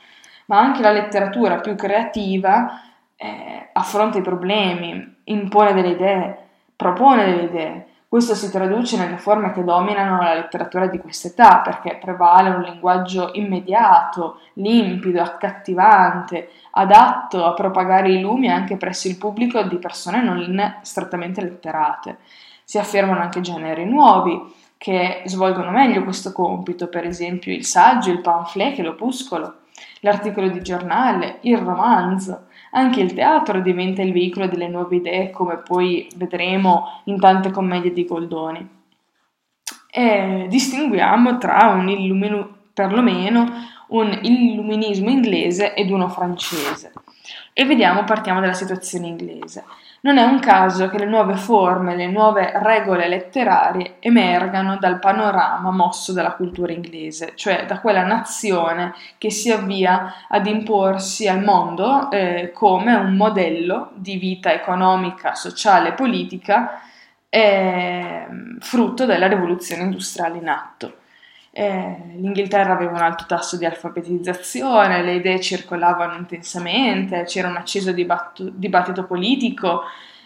Ma 0.47 0.59
anche 0.59 0.83
la 0.83 0.91
letteratura 0.91 1.61
più 1.61 1.77
creativa 1.77 2.81
eh, 3.25 3.69
affronta 3.73 4.19
i 4.19 4.23
problemi, 4.23 5.17
impone 5.25 5.73
delle 5.73 5.91
idee, 5.91 6.39
propone 6.77 7.25
delle 7.25 7.43
idee 7.43 7.87
questo 8.15 8.37
si 8.37 8.49
traduce 8.49 8.97
nelle 8.97 9.19
forme 9.19 9.51
che 9.51 9.65
dominano 9.65 10.23
la 10.23 10.35
letteratura 10.35 10.87
di 10.87 10.99
quest'età, 10.99 11.63
perché 11.63 11.99
prevale 12.01 12.51
un 12.51 12.61
linguaggio 12.61 13.31
immediato, 13.33 14.39
limpido, 14.53 15.21
accattivante, 15.21 16.49
adatto 16.71 17.45
a 17.45 17.55
propagare 17.55 18.13
i 18.13 18.21
lumi 18.21 18.49
anche 18.49 18.77
presso 18.77 19.09
il 19.09 19.19
pubblico 19.19 19.61
di 19.65 19.79
persone 19.79 20.23
non 20.23 20.79
strettamente 20.83 21.41
letterate. 21.41 22.19
Si 22.63 22.79
affermano 22.79 23.19
anche 23.19 23.41
generi 23.41 23.85
nuovi 23.85 24.41
che 24.79 25.23
svolgono 25.25 25.73
meglio 25.73 26.05
questo 26.05 26.31
compito, 26.31 26.87
per 26.87 27.05
esempio 27.05 27.53
il 27.53 27.65
saggio, 27.65 28.13
il 28.13 28.21
pamphlet 28.21 28.79
l'opuscolo, 28.79 29.55
l'articolo 30.03 30.47
di 30.51 30.63
giornale, 30.63 31.39
il 31.41 31.59
romanzo, 31.59 32.45
anche 32.75 33.01
il 33.01 33.15
teatro 33.15 33.61
diventa 33.61 34.03
il 34.03 34.13
veicolo 34.13 34.47
delle 34.47 34.69
nuove 34.69 34.97
idee, 34.97 35.31
come 35.31 35.59
poi 35.59 36.09
vedremo 36.17 37.01
in 37.05 37.19
tante 37.21 37.51
commedie 37.51 37.93
di 37.93 38.05
Goldoni. 38.05 38.69
E 39.91 40.47
distinguiamo 40.49 41.39
tra 41.39 41.69
un 41.69 41.89
illumino, 41.89 42.57
perlomeno 42.75 43.47
un 43.89 44.19
illuminismo 44.23 45.09
inglese 45.09 45.75
ed 45.75 45.91
uno 45.91 46.09
francese. 46.09 46.93
E 47.53 47.65
vediamo, 47.65 48.03
partiamo 48.03 48.41
dalla 48.41 48.55
situazione 48.55 49.07
inglese. 49.07 49.65
Non 50.05 50.19
è 50.19 50.23
un 50.23 50.39
caso 50.39 50.91
che 50.91 50.99
le 50.99 51.07
nuove 51.07 51.35
forme, 51.35 51.97
le 51.97 52.07
nuove 52.07 52.53
regole 52.57 53.09
letterarie 53.09 53.97
emergano 54.01 54.77
dal 54.77 54.99
panorama 54.99 55.71
mosso 55.71 56.13
dalla 56.13 56.33
cultura 56.33 56.73
inglese, 56.73 57.33
cioè 57.37 57.65
da 57.65 57.81
quella 57.81 58.05
nazione 58.05 58.93
che 59.17 59.31
si 59.31 59.51
avvia 59.51 60.27
ad 60.29 60.47
imporsi 60.47 61.27
al 61.27 61.43
mondo 61.43 62.11
eh, 62.11 62.51
come 62.53 62.95
un 62.95 63.17
modello 63.17 63.93
di 63.95 64.19
vita 64.19 64.53
economica, 64.53 65.35
sociale 65.35 65.89
e 65.89 65.93
politica 65.93 66.83
eh, 67.31 68.27
frutto 68.59 69.07
della 69.07 69.27
rivoluzione 69.27 69.85
industriale 69.85 70.37
in 70.37 70.49
atto. 70.49 70.97
Eh, 71.57 71.97
L'Inghilterra 72.17 72.73
aveva 72.73 72.91
un 72.91 73.03
alto 73.03 73.27
tasso 73.29 73.57
di 73.57 73.65
alfabetizzazione, 73.65 75.05
le 75.05 75.15
idee 75.15 75.41
circolavano 75.41 76.17
intensamente, 76.17 77.23
c'era 77.23 77.47
un 77.47 77.57
acceso 77.57 77.93
dibatto, 77.93 78.51
dibattito 78.53 79.05
politico 79.05 79.83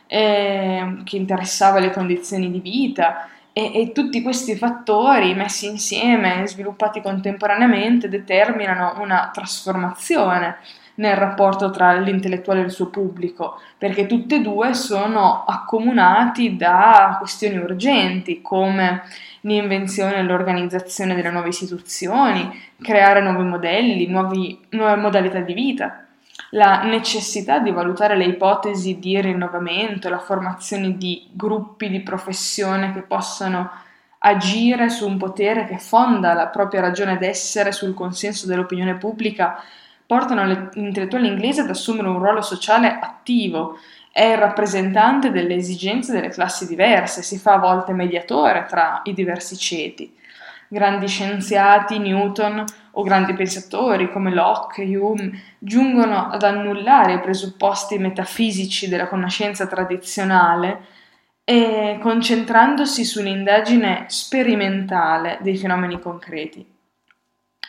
eh, 0.06 1.02
che 1.04 1.16
interessava 1.16 1.80
le 1.80 1.90
condizioni 1.90 2.50
di 2.50 2.61
vita. 2.61 3.28
E, 3.52 3.73
e, 3.75 3.92
tutti 3.92 4.23
questi 4.23 4.56
fattori 4.56 5.35
messi 5.35 5.66
insieme 5.66 6.42
e 6.42 6.49
sviluppati 6.49 7.02
contemporaneamente 7.02 8.08
determinano 8.08 8.94
una 9.02 9.28
trasformazione 9.30 10.56
nel 10.94 11.14
rapporto 11.16 11.70
tra 11.70 11.92
l'intellettuale 11.92 12.61
e 12.61 12.64
il 12.64 12.70
suo 12.70 12.88
pubblico, 12.88 13.61
perché 13.76 14.06
tutte 14.06 14.37
e 14.37 14.40
due 14.40 14.73
sono 14.73 15.44
accomunati 15.44 16.56
da 16.56 17.16
questioni 17.18 17.58
urgenti 17.58 18.40
come 18.40 19.02
l'invenzione 19.42 20.16
e 20.16 20.23
l'organizzazione 20.23 21.14
delle 21.14 21.30
nuove 21.30 21.49
istituzioni, 21.49 22.50
creare 22.80 23.21
nuovi 23.21 23.45
modelli, 23.45 24.07
nuovi, 24.07 24.66
nuove 24.71 24.97
modalità 24.97 25.40
di 25.40 25.52
vita, 25.52 26.04
la 26.50 26.83
necessità 26.83 27.59
di 27.59 27.71
valutare 27.71 28.16
le 28.16 28.25
ipotesi 28.25 28.99
di 28.99 29.21
rinnovamento, 29.21 30.09
la 30.09 30.18
formazione 30.18 30.97
di 30.97 31.28
gruppi 31.33 31.88
di 31.88 32.00
professione 32.00 32.92
che 32.92 33.02
possano 33.02 33.71
agire 34.18 34.88
su 34.88 35.07
un 35.07 35.16
potere 35.16 35.66
che 35.66 35.78
fonda 35.78 36.33
la 36.33 36.49
propria 36.49 36.80
ragione 36.80 37.18
d'essere 37.18 37.71
sul 37.73 37.95
consenso 37.95 38.47
dell'opinione 38.47 38.97
pubblica, 38.97 39.62
portano 40.07 40.45
l'intellettuale 40.45 41.26
inglese 41.26 41.61
ad 41.61 41.68
assumere 41.68 42.09
un 42.09 42.18
ruolo 42.18 42.40
sociale 42.40 42.99
attivo 42.99 43.78
è 44.19 44.33
il 44.33 44.37
rappresentante 44.37 45.31
delle 45.31 45.55
esigenze 45.55 46.11
delle 46.11 46.31
classi 46.31 46.67
diverse, 46.67 47.23
si 47.23 47.39
fa 47.39 47.53
a 47.53 47.59
volte 47.59 47.93
mediatore 47.93 48.67
tra 48.69 49.01
i 49.05 49.15
diversi 49.15 49.57
ceti. 49.57 50.13
Grandi 50.67 51.07
scienziati, 51.07 52.01
Newton 52.01 52.65
o 52.91 53.03
grandi 53.05 53.33
pensatori 53.35 54.11
come 54.11 54.35
Locke 54.35 54.83
Hume 54.83 55.41
giungono 55.61 56.31
ad 56.31 56.43
annullare 56.43 57.13
i 57.13 57.21
presupposti 57.21 57.97
metafisici 57.99 58.89
della 58.89 59.07
conoscenza 59.07 59.69
tradizionale 59.69 60.81
e 61.45 62.01
concentrandosi 62.03 63.05
sull'indagine 63.05 64.07
sperimentale 64.09 65.39
dei 65.43 65.57
fenomeni 65.57 66.01
concreti. 66.01 66.67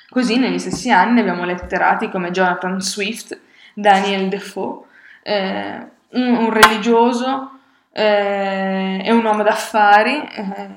Così 0.09 0.39
negli 0.39 0.57
stessi 0.57 0.89
anni 0.89 1.19
abbiamo 1.19 1.45
letterati 1.45 2.09
come 2.09 2.31
Jonathan 2.31 2.81
Swift, 2.81 3.39
Daniel 3.75 4.29
Defoe, 4.29 4.87
eh, 5.21 5.97
un, 6.11 6.35
un 6.35 6.51
religioso 6.51 7.59
eh, 7.91 9.01
e 9.03 9.11
un 9.11 9.25
uomo 9.25 9.43
d'affari, 9.43 10.21
eh, 10.27 10.69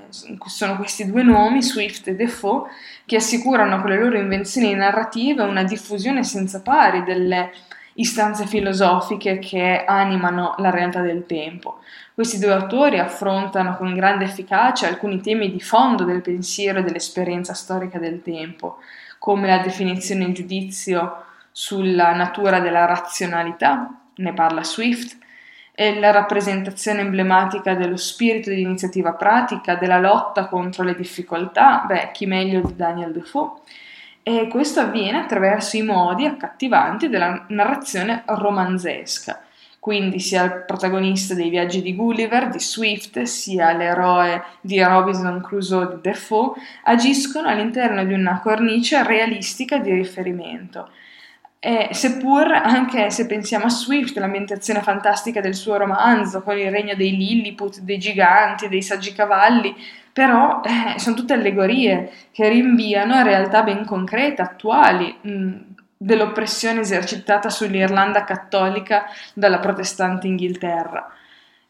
sono 0.47 0.77
questi 0.77 1.11
due 1.11 1.23
nomi, 1.23 1.63
Swift 1.63 2.09
e 2.09 2.17
Defoe, 2.17 2.69
che 3.05 3.17
assicurano 3.17 3.81
con 3.81 3.91
le 3.91 3.99
loro 3.99 4.19
invenzioni 4.19 4.75
narrative 4.75 5.43
una 5.43 5.63
diffusione 5.63 6.25
senza 6.25 6.61
pari 6.63 7.05
delle 7.05 7.53
istanze 7.95 8.47
filosofiche 8.47 9.39
che 9.39 9.85
animano 9.87 10.55
la 10.59 10.71
realtà 10.71 11.01
del 11.01 11.27
tempo. 11.27 11.81
Questi 12.15 12.39
due 12.39 12.53
autori 12.53 12.99
affrontano 12.99 13.77
con 13.77 13.95
grande 13.95 14.25
efficacia 14.25 14.89
alcuni 14.89 15.21
temi 15.21 15.51
di 15.51 15.61
fondo 15.61 16.05
del 16.05 16.23
pensiero 16.23 16.79
e 16.79 16.83
dell'esperienza 16.83 17.55
storica 17.55 17.99
del 17.99 18.23
tempo, 18.23 18.79
come 19.19 19.47
la 19.47 19.59
definizione 19.59 20.25
in 20.25 20.33
giudizio 20.33 21.25
sulla 21.53 22.15
natura 22.15 22.61
della 22.61 22.87
razionalità, 22.87 23.89
ne 24.15 24.33
parla 24.33 24.65
Swift, 24.65 25.19
è 25.75 25.99
la 25.99 26.11
rappresentazione 26.11 27.01
emblematica 27.01 27.75
dello 27.75 27.97
spirito 27.97 28.51
di 28.51 28.61
iniziativa 28.61 29.15
pratica, 29.15 29.75
della 29.75 29.99
lotta 29.99 30.47
contro 30.47 30.85
le 30.85 30.95
difficoltà, 30.95 31.85
beh, 31.87 32.11
chi 32.13 32.27
meglio 32.27 32.61
di 32.61 32.77
Daniel 32.77 33.13
Defoe. 33.13 33.61
E 34.23 34.47
questo 34.49 34.81
avviene 34.81 35.19
attraverso 35.19 35.77
i 35.77 35.83
modi 35.83 36.27
accattivanti 36.27 37.09
della 37.09 37.47
narrazione 37.49 38.23
romanzesca, 38.27 39.43
quindi 39.81 40.21
sia 40.21 40.45
il 40.45 40.65
protagonista 40.65 41.35
dei 41.35 41.49
viaggi 41.49 41.83
di 41.83 41.97
Gulliver, 41.97 42.49
di 42.49 42.61
Swift, 42.61 43.21
sia 43.23 43.73
l'eroe 43.73 44.45
di 44.61 44.81
Robinson 44.81 45.41
Crusoe 45.41 45.89
di 45.89 46.01
Defoe, 46.03 46.53
agiscono 46.85 47.49
all'interno 47.49 48.05
di 48.05 48.13
una 48.13 48.39
cornice 48.41 49.03
realistica 49.03 49.79
di 49.79 49.93
riferimento. 49.93 50.91
E 51.65 51.91
seppur 51.93 52.51
anche 52.51 53.11
se 53.11 53.25
pensiamo 53.27 53.67
a 53.67 53.69
Swift, 53.69 54.17
l'ambientazione 54.19 54.83
fantastica 54.83 55.41
del 55.41 55.55
suo 55.55 55.77
romanzo, 55.77 56.43
con 56.43 56.59
il 56.59 56.73
regno 56.73 56.97
dei 56.97 57.17
Lilliput, 57.17 57.79
dei 57.83 57.99
giganti, 57.99 58.69
dei 58.69 58.83
saggi 58.83 59.13
cavalli, 59.13 59.73
però 60.13 60.61
eh, 60.65 60.99
sono 60.99 61.15
tutte 61.15 61.35
allegorie 61.35 62.11
che 62.33 62.49
rinviano 62.49 63.15
a 63.15 63.23
realtà 63.23 63.63
ben 63.63 63.85
concrete, 63.85 64.43
attuali, 64.43 65.17
mh, 65.21 65.53
dell'oppressione 65.97 66.81
esercitata 66.81 67.49
sull'Irlanda 67.49 68.25
cattolica 68.25 69.05
dalla 69.33 69.61
protestante 69.61 70.27
Inghilterra. 70.27 71.09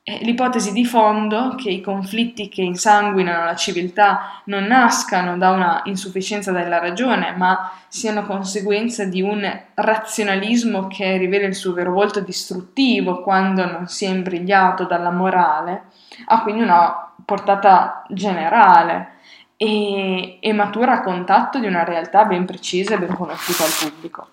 L'ipotesi 0.04 0.72
di 0.72 0.84
fondo 0.84 1.54
che 1.54 1.70
i 1.70 1.80
conflitti 1.80 2.48
che 2.48 2.60
insanguinano 2.60 3.44
la 3.44 3.54
civiltà 3.54 4.42
non 4.46 4.64
nascano 4.64 5.38
da 5.38 5.50
una 5.50 5.82
insufficienza 5.84 6.50
della 6.50 6.80
ragione, 6.80 7.36
ma 7.36 7.70
siano 7.86 8.26
conseguenza 8.26 9.04
di 9.04 9.22
un 9.22 9.48
razionalismo 9.74 10.88
che 10.88 11.16
rivela 11.18 11.46
il 11.46 11.54
suo 11.54 11.72
vero 11.72 11.92
volto 11.92 12.18
distruttivo 12.18 13.22
quando 13.22 13.64
non 13.64 13.86
si 13.86 14.04
è 14.04 14.08
imbrigliato 14.08 14.86
dalla 14.86 15.12
morale, 15.12 15.84
ha 16.24 16.42
quindi 16.42 16.62
una 16.62 17.12
portata 17.24 18.04
generale 18.08 19.18
e, 19.56 20.38
e 20.40 20.52
matura 20.52 20.94
a 20.94 21.02
contatto 21.02 21.60
di 21.60 21.66
una 21.68 21.84
realtà 21.84 22.24
ben 22.24 22.44
precisa 22.44 22.94
e 22.96 22.98
ben 22.98 23.14
conosciuta 23.14 23.62
al 23.62 23.70
pubblico. 23.78 24.26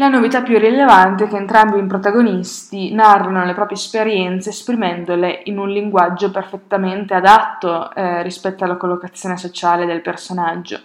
La 0.00 0.08
novità 0.08 0.40
più 0.40 0.56
rilevante 0.58 1.24
è 1.24 1.28
che 1.28 1.36
entrambi 1.36 1.78
i 1.78 1.84
protagonisti 1.84 2.90
narrano 2.94 3.44
le 3.44 3.52
proprie 3.52 3.76
esperienze 3.76 4.48
esprimendole 4.48 5.42
in 5.44 5.58
un 5.58 5.68
linguaggio 5.68 6.30
perfettamente 6.30 7.12
adatto 7.12 7.92
eh, 7.92 8.22
rispetto 8.22 8.64
alla 8.64 8.78
collocazione 8.78 9.36
sociale 9.36 9.84
del 9.84 10.00
personaggio. 10.00 10.80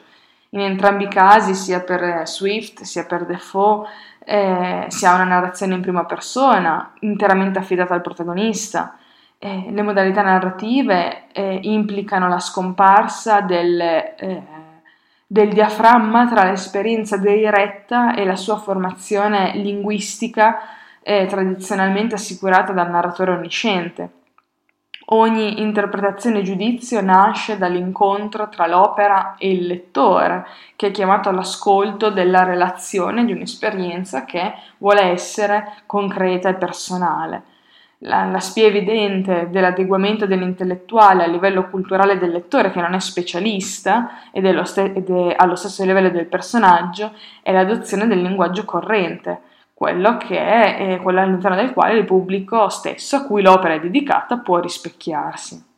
In 0.50 0.60
entrambi 0.60 1.06
i 1.06 1.08
casi, 1.08 1.56
sia 1.56 1.80
per 1.80 2.28
Swift 2.28 2.82
sia 2.82 3.06
per 3.06 3.26
Defoe, 3.26 3.88
eh, 4.26 4.86
si 4.90 5.06
ha 5.06 5.16
una 5.16 5.24
narrazione 5.24 5.76
in 5.76 5.82
prima 5.82 6.04
persona, 6.04 6.92
interamente 7.00 7.58
affidata 7.58 7.94
al 7.94 8.02
protagonista. 8.02 8.98
Eh, 9.40 9.68
le 9.70 9.82
modalità 9.82 10.24
narrative 10.24 11.28
eh, 11.32 11.60
implicano 11.62 12.28
la 12.28 12.40
scomparsa 12.40 13.40
del 13.40 13.80
eh, 13.80 14.55
del 15.28 15.50
diaframma 15.50 16.28
tra 16.28 16.44
l'esperienza 16.44 17.18
diretta 17.18 18.14
e 18.14 18.26
la 18.26 18.36
sua 18.36 18.58
formazione 18.58 19.54
linguistica 19.56 20.60
eh, 21.02 21.26
tradizionalmente 21.26 22.16
assicurata 22.16 22.74
dal 22.74 22.90
narratore 22.90 23.32
onnisciente. 23.32 24.10
Ogni 25.10 25.62
interpretazione 25.62 26.40
e 26.40 26.44
giudizio 26.44 27.00
nasce 27.02 27.58
dall'incontro 27.58 28.50
tra 28.50 28.66
l'opera 28.66 29.36
e 29.38 29.52
il 29.52 29.68
lettore, 29.68 30.46
che 30.76 30.88
è 30.88 30.92
chiamato 30.92 31.30
all'ascolto 31.30 32.10
della 32.10 32.44
relazione 32.44 33.24
di 33.24 33.32
un'esperienza 33.32 34.26
che 34.26 34.54
vuole 34.80 35.02
essere 35.04 35.84
concreta 35.86 36.50
e 36.50 36.56
personale 36.56 37.44
la, 38.06 38.26
la 38.26 38.40
spia 38.40 38.68
evidente 38.68 39.50
dell'adeguamento 39.50 40.26
dell'intellettuale 40.26 41.24
a 41.24 41.28
livello 41.28 41.70
culturale 41.70 42.18
del 42.18 42.32
lettore, 42.32 42.72
che 42.72 42.82
non 42.82 42.94
è 42.94 43.00
specialista 43.00 44.22
ed 44.32 44.46
è, 44.46 44.66
ste- 44.66 44.94
ed 44.94 45.10
è 45.10 45.36
allo 45.38 45.56
stesso 45.56 45.84
livello 45.84 46.10
del 46.10 46.26
personaggio, 46.26 47.14
è 47.42 47.52
l'adozione 47.52 48.08
del 48.08 48.22
linguaggio 48.22 48.64
corrente, 48.64 49.42
quello 49.74 50.18
che 50.18 50.38
è, 50.38 50.78
è 50.78 51.02
quello 51.02 51.22
all'interno 51.22 51.58
del 51.58 51.74
quale 51.74 51.98
il 51.98 52.06
pubblico 52.06 52.70
stesso 52.70 53.18
a 53.18 53.24
cui 53.26 53.42
l'opera 53.42 53.74
è 53.74 53.80
dedicata 53.80 54.38
può 54.38 54.60
rispecchiarsi. 54.60 55.74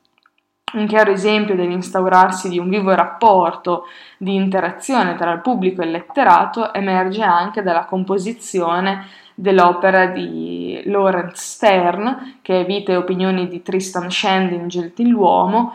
Un 0.74 0.86
chiaro 0.86 1.12
esempio 1.12 1.56
dell'instaurarsi 1.56 2.50
di 2.50 2.60
un 2.60 2.68
vivo 2.68 2.94
rapporto 2.94 3.86
di 4.18 4.36
interazione 4.36 5.16
tra 5.16 5.32
il 5.32 5.40
pubblico 5.40 5.82
e 5.82 5.86
il 5.86 5.92
letterato 5.92 6.74
emerge 6.74 7.24
anche 7.24 7.64
dalla 7.64 7.86
composizione 7.86 9.06
dell'opera 9.34 10.08
di 10.08 10.57
Lawrence 10.88 11.42
Stern, 11.42 12.40
che 12.42 12.62
è 12.62 12.66
Vita 12.66 12.92
e 12.92 12.96
opinioni 12.96 13.48
di 13.48 13.62
Tristan 13.62 14.10
Shandy 14.10 14.56
in 14.56 14.68
Gentiluomo, 14.68 15.74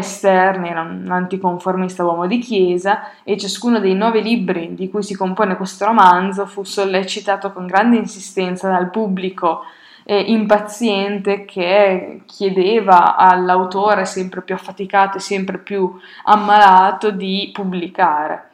Stern 0.00 0.64
era 0.64 0.82
un 0.82 1.10
anticonformista 1.10 2.04
uomo 2.04 2.28
di 2.28 2.38
chiesa 2.38 3.10
e 3.24 3.36
ciascuno 3.36 3.80
dei 3.80 3.96
nove 3.96 4.20
libri 4.20 4.74
di 4.74 4.88
cui 4.88 5.02
si 5.02 5.16
compone 5.16 5.56
questo 5.56 5.86
romanzo 5.86 6.46
fu 6.46 6.62
sollecitato 6.62 7.52
con 7.52 7.66
grande 7.66 7.96
insistenza 7.96 8.70
dal 8.70 8.90
pubblico 8.90 9.62
eh, 10.04 10.20
impaziente 10.20 11.44
che 11.44 12.22
chiedeva 12.26 13.16
all'autore 13.16 14.04
sempre 14.04 14.42
più 14.42 14.54
affaticato 14.54 15.16
e 15.16 15.20
sempre 15.20 15.58
più 15.58 15.92
ammalato 16.24 17.10
di 17.10 17.50
pubblicare. 17.52 18.51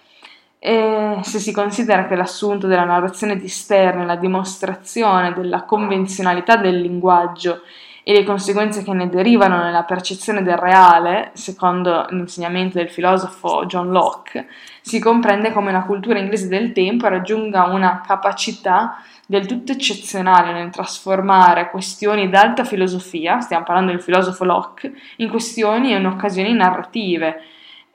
E 0.61 1.19
se 1.23 1.39
si 1.39 1.53
considera 1.53 2.07
che 2.07 2.17
l'assunto 2.17 2.67
della 2.67 2.85
narrazione 2.85 3.37
di 3.37 3.49
Stern 3.49 4.01
è 4.01 4.05
la 4.05 4.17
dimostrazione 4.17 5.33
della 5.33 5.63
convenzionalità 5.63 6.57
del 6.57 6.81
linguaggio 6.81 7.63
e 8.03 8.13
le 8.13 8.25
conseguenze 8.25 8.83
che 8.83 8.93
ne 8.95 9.09
derivano 9.09 9.63
nella 9.63 9.85
percezione 9.85 10.43
del 10.43 10.57
reale, 10.57 11.31
secondo 11.35 12.07
l'insegnamento 12.09 12.79
del 12.79 12.89
filosofo 12.89 13.67
John 13.67 13.91
Locke, 13.91 14.49
si 14.81 14.99
comprende 14.99 15.53
come 15.53 15.73
la 15.73 15.83
cultura 15.83 16.19
inglese 16.19 16.49
del 16.49 16.73
tempo 16.73 17.07
raggiunga 17.07 17.65
una 17.65 18.01
capacità 18.05 19.03
del 19.27 19.45
tutto 19.45 19.73
eccezionale 19.73 20.55
nel 20.55 20.71
trasformare 20.71 21.69
questioni 21.69 22.31
d'alta 22.31 22.65
filosofia, 22.65 23.41
stiamo 23.41 23.65
parlando 23.65 23.93
del 23.93 24.01
filosofo 24.01 24.43
Locke, 24.45 24.91
in 25.17 25.29
questioni 25.29 25.93
e 25.93 25.99
in 25.99 26.07
occasioni 26.07 26.55
narrative, 26.55 27.43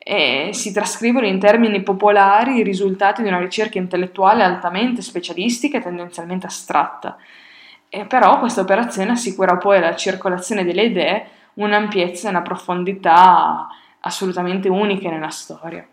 e 0.03 0.49
si 0.51 0.73
trascrivono 0.73 1.25
in 1.25 1.39
termini 1.39 1.81
popolari 1.81 2.57
i 2.57 2.63
risultati 2.63 3.21
di 3.21 3.29
una 3.29 3.39
ricerca 3.39 3.77
intellettuale 3.77 4.43
altamente 4.43 5.01
specialistica 5.01 5.77
e 5.77 5.81
tendenzialmente 5.81 6.45
astratta. 6.45 7.15
E 7.87 8.05
però 8.05 8.39
questa 8.39 8.61
operazione 8.61 9.11
assicura 9.11 9.55
poi 9.57 9.77
alla 9.77 9.95
circolazione 9.95 10.65
delle 10.65 10.83
idee 10.83 11.27
un'ampiezza 11.53 12.27
e 12.27 12.31
una 12.31 12.41
profondità 12.41 13.67
assolutamente 14.01 14.67
uniche 14.67 15.09
nella 15.09 15.29
storia. 15.29 15.87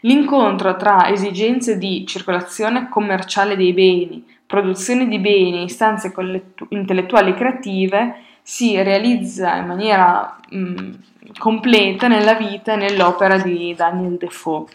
L'incontro 0.00 0.76
tra 0.76 1.08
esigenze 1.08 1.78
di 1.78 2.04
circolazione 2.06 2.90
commerciale 2.90 3.56
dei 3.56 3.72
beni, 3.72 4.26
produzione 4.46 5.08
di 5.08 5.18
beni 5.18 5.64
istanze 5.64 6.12
intellettuali 6.68 7.34
creative 7.34 8.14
si 8.46 8.80
realizza 8.82 9.56
in 9.56 9.66
maniera 9.66 10.38
mh, 10.50 10.90
completa 11.38 12.08
nella 12.08 12.34
vita 12.34 12.74
e 12.74 12.76
nell'opera 12.76 13.38
di 13.38 13.74
Daniel 13.74 14.18
Defoe. 14.18 14.66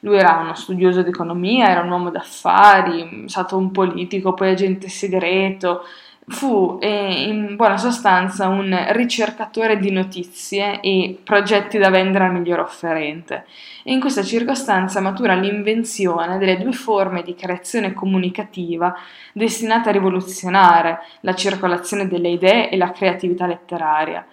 Lui 0.00 0.16
era 0.16 0.38
uno 0.40 0.54
studioso 0.54 1.02
di 1.02 1.10
economia, 1.10 1.68
era 1.68 1.82
un 1.82 1.90
uomo 1.90 2.08
d'affari, 2.08 3.24
è 3.26 3.28
stato 3.28 3.58
un 3.58 3.70
politico, 3.70 4.32
poi 4.32 4.52
agente 4.52 4.88
segreto, 4.88 5.82
fu 6.28 6.78
eh, 6.80 7.22
in 7.22 7.56
buona 7.56 7.76
sostanza 7.76 8.48
un 8.48 8.76
ricercatore 8.90 9.78
di 9.78 9.90
notizie 9.90 10.80
e 10.80 11.18
progetti 11.22 11.78
da 11.78 11.90
vendere 11.90 12.24
al 12.24 12.32
miglior 12.32 12.60
offerente. 12.60 13.46
E 13.82 13.92
in 13.92 14.00
questa 14.00 14.22
circostanza 14.22 15.00
matura 15.00 15.34
l'invenzione 15.34 16.38
delle 16.38 16.58
due 16.58 16.72
forme 16.72 17.22
di 17.22 17.34
creazione 17.34 17.94
comunicativa 17.94 18.94
destinate 19.32 19.88
a 19.88 19.92
rivoluzionare 19.92 20.98
la 21.20 21.34
circolazione 21.34 22.06
delle 22.06 22.28
idee 22.28 22.70
e 22.70 22.76
la 22.76 22.92
creatività 22.92 23.46
letteraria 23.46 24.26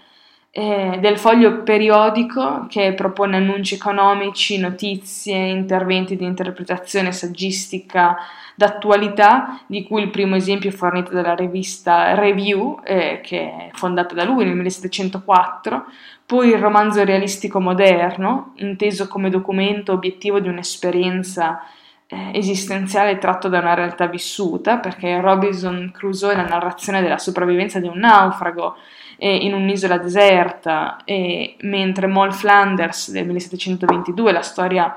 eh, 0.57 0.99
del 1.01 1.19
foglio 1.19 1.63
periodico 1.63 2.65
che 2.69 2.93
propone 2.93 3.35
annunci 3.35 3.73
economici, 3.75 4.57
notizie, 4.57 5.35
interventi 5.35 6.15
di 6.15 6.23
interpretazione 6.23 7.11
saggistica 7.11 8.15
d'attualità, 8.55 9.61
di 9.67 9.83
cui 9.83 10.01
il 10.01 10.09
primo 10.09 10.35
esempio 10.35 10.69
è 10.69 10.73
fornito 10.73 11.11
dalla 11.11 11.35
rivista 11.35 12.15
Review, 12.15 12.79
eh, 12.83 13.19
che 13.21 13.39
è 13.39 13.69
fondata 13.73 14.15
da 14.15 14.23
lui 14.23 14.45
nel 14.45 14.55
1704, 14.55 15.85
poi 16.25 16.49
il 16.49 16.57
romanzo 16.57 17.03
realistico 17.03 17.59
moderno, 17.59 18.53
inteso 18.55 19.07
come 19.07 19.29
documento 19.29 19.91
obiettivo 19.91 20.39
di 20.39 20.47
un'esperienza 20.47 21.61
eh, 22.07 22.31
esistenziale 22.33 23.17
tratto 23.17 23.49
da 23.49 23.59
una 23.59 23.73
realtà 23.73 24.07
vissuta, 24.07 24.77
perché 24.77 25.19
Robinson 25.19 25.91
Crusoe 25.93 26.33
è 26.33 26.35
la 26.35 26.45
narrazione 26.47 27.01
della 27.01 27.17
sopravvivenza 27.17 27.79
di 27.79 27.87
un 27.87 27.99
naufrago, 27.99 28.75
in 29.17 29.53
un'isola 29.53 29.97
deserta, 29.97 30.97
e, 31.05 31.55
mentre 31.61 32.05
Moll 32.05 32.31
Flanders 32.31 33.11
del 33.11 33.25
1722 33.25 34.31
la 34.33 34.41
storia 34.41 34.93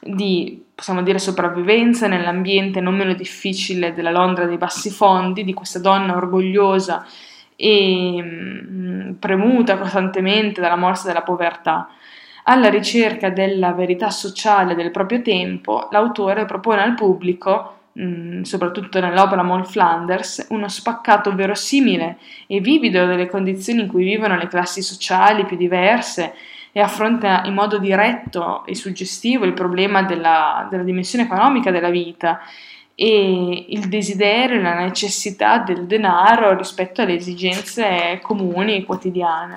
di, 0.00 0.64
possiamo 0.74 1.02
dire, 1.02 1.18
sopravvivenza 1.18 2.06
nell'ambiente 2.06 2.80
non 2.80 2.96
meno 2.96 3.14
difficile 3.14 3.94
della 3.94 4.10
Londra 4.10 4.46
dei 4.46 4.58
bassi 4.58 4.90
fondi, 4.90 5.44
di 5.44 5.54
questa 5.54 5.78
donna 5.78 6.16
orgogliosa 6.16 7.06
e 7.56 8.20
mm, 8.22 9.12
premuta 9.12 9.78
costantemente 9.78 10.60
dalla 10.60 10.76
morsa 10.76 11.06
della 11.06 11.22
povertà. 11.22 11.88
Alla 12.44 12.68
ricerca 12.68 13.30
della 13.30 13.72
verità 13.72 14.10
sociale 14.10 14.74
del 14.74 14.90
proprio 14.90 15.22
tempo, 15.22 15.88
l'autore 15.90 16.44
propone 16.44 16.82
al 16.82 16.94
pubblico 16.94 17.76
mh, 17.92 18.42
soprattutto 18.42 19.00
nell'opera 19.00 19.42
Moll 19.42 19.64
Flanders, 19.64 20.46
uno 20.50 20.68
spaccato 20.68 21.34
verosimile 21.34 22.18
e 22.46 22.60
vivido 22.60 23.06
delle 23.06 23.28
condizioni 23.28 23.82
in 23.82 23.88
cui 23.88 24.04
vivono 24.04 24.36
le 24.36 24.48
classi 24.48 24.82
sociali 24.82 25.46
più 25.46 25.56
diverse 25.56 26.34
e 26.76 26.80
affronta 26.80 27.42
in 27.44 27.54
modo 27.54 27.78
diretto 27.78 28.66
e 28.66 28.74
suggestivo 28.74 29.44
il 29.44 29.52
problema 29.52 30.02
della, 30.02 30.66
della 30.68 30.82
dimensione 30.82 31.24
economica 31.24 31.70
della 31.70 31.88
vita 31.88 32.40
e 32.96 33.66
il 33.68 33.88
desiderio 33.88 34.58
e 34.58 34.62
la 34.62 34.80
necessità 34.80 35.58
del 35.58 35.86
denaro 35.86 36.56
rispetto 36.56 37.02
alle 37.02 37.14
esigenze 37.14 38.18
comuni 38.20 38.74
e 38.74 38.84
quotidiane. 38.84 39.54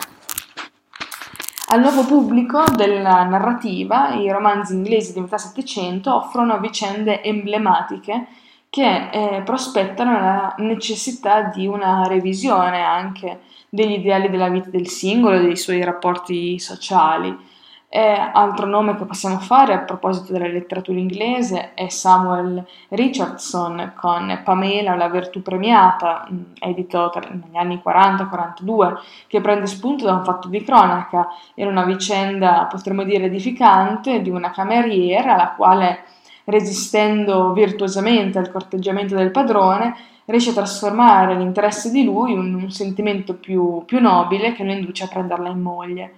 Al 1.70 1.80
nuovo 1.82 2.06
pubblico 2.06 2.64
della 2.76 3.24
narrativa, 3.24 4.14
i 4.14 4.32
romanzi 4.32 4.76
inglesi 4.76 5.14
di 5.14 5.20
metà 5.20 5.40
Settecento 5.40 6.14
offrono 6.16 6.60
vicende 6.60 7.24
emblematiche 7.24 8.28
che 8.70 9.10
eh, 9.10 9.42
prospettano 9.44 10.20
la 10.20 10.54
necessità 10.60 11.42
di 11.42 11.66
una 11.66 12.04
revisione 12.08 12.84
anche 12.84 13.40
degli 13.70 13.94
ideali 13.94 14.30
della 14.30 14.50
vita 14.50 14.70
del 14.70 14.88
singolo 14.88 15.38
e 15.38 15.42
dei 15.42 15.58
suoi 15.58 15.84
rapporti 15.84 16.60
sociali. 16.60 17.56
E 17.90 18.02
altro 18.34 18.66
nome 18.66 18.98
che 18.98 19.06
possiamo 19.06 19.40
fare 19.40 19.74
a 19.74 19.80
proposito 19.80 20.34
della 20.34 20.48
letteratura 20.48 21.00
inglese 21.00 21.74
è 21.74 21.88
Samuel 21.88 22.66
Richardson 22.90 23.94
con 23.96 24.42
Pamela, 24.44 24.96
la 24.96 25.08
virtù 25.08 25.42
premiata, 25.42 26.28
mm, 26.30 26.44
edito 26.60 27.10
negli 27.30 27.56
anni 27.56 27.82
40-42, 27.82 28.98
che 29.28 29.40
prende 29.40 29.68
spunto 29.68 30.04
da 30.04 30.16
un 30.16 30.26
fatto 30.26 30.50
di 30.50 30.62
cronaca, 30.64 31.30
era 31.56 31.70
una 31.70 31.86
vicenda, 31.86 32.68
potremmo 32.70 33.04
dire, 33.04 33.26
edificante 33.26 34.22
di 34.22 34.30
una 34.30 34.52
cameriera 34.52 35.38
la 35.38 35.54
quale, 35.56 36.04
resistendo 36.44 37.54
virtuosamente 37.54 38.38
al 38.38 38.52
corteggiamento 38.52 39.16
del 39.16 39.32
padrone, 39.32 39.96
riesce 40.28 40.50
a 40.50 40.54
trasformare 40.54 41.36
l'interesse 41.36 41.90
di 41.90 42.04
lui 42.04 42.34
in 42.34 42.54
un 42.54 42.70
sentimento 42.70 43.34
più, 43.34 43.84
più 43.86 44.00
nobile 44.00 44.54
che 44.54 44.64
lo 44.64 44.72
induce 44.72 45.06
a 45.06 45.08
prenderla 45.08 45.50
in 45.50 45.62
moglie. 45.62 46.14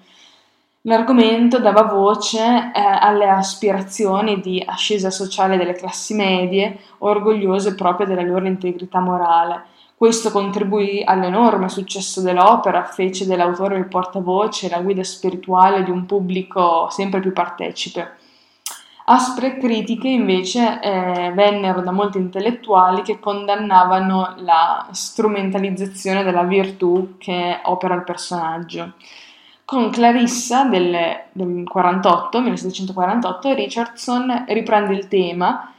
L'argomento 0.84 1.60
dava 1.60 1.84
voce 1.84 2.40
eh, 2.74 2.80
alle 2.80 3.30
aspirazioni 3.30 4.40
di 4.40 4.64
ascesa 4.66 5.12
sociale 5.12 5.58
delle 5.58 5.74
classi 5.74 6.16
medie, 6.16 6.80
orgogliose 7.00 7.76
proprio 7.76 8.08
della 8.08 8.22
loro 8.22 8.48
integrità 8.48 9.00
morale. 9.00 9.64
Questo 9.96 10.32
contribuì 10.32 11.04
all'enorme 11.04 11.68
successo 11.70 12.22
dell'opera, 12.22 12.86
fece 12.86 13.28
dell'autore 13.28 13.78
il 13.78 13.88
portavoce 13.88 14.68
e 14.68 14.70
la 14.70 14.80
guida 14.80 15.04
spirituale 15.04 15.84
di 15.84 15.92
un 15.92 16.06
pubblico 16.06 16.88
sempre 16.90 17.20
più 17.20 17.34
partecipe. 17.34 18.19
Aspre 19.12 19.58
critiche 19.58 20.08
invece 20.08 20.80
eh, 20.80 21.32
vennero 21.34 21.82
da 21.82 21.92
molti 21.92 22.20
intellettuali 22.20 23.02
che 23.02 23.20
condannavano 23.20 24.36
la 24.38 24.88
strumentalizzazione 24.92 26.22
della 26.22 26.44
virtù 26.44 27.16
che 27.18 27.60
opera 27.64 27.96
il 27.96 28.04
personaggio. 28.04 28.94
Con 29.66 29.90
Clarissa 29.90 30.66
del, 30.66 30.96
del 31.32 31.68
48, 31.68 32.40
1748, 32.40 33.54
Richardson 33.56 34.46
riprende 34.48 34.94
il 34.94 35.08
tema, 35.08 35.74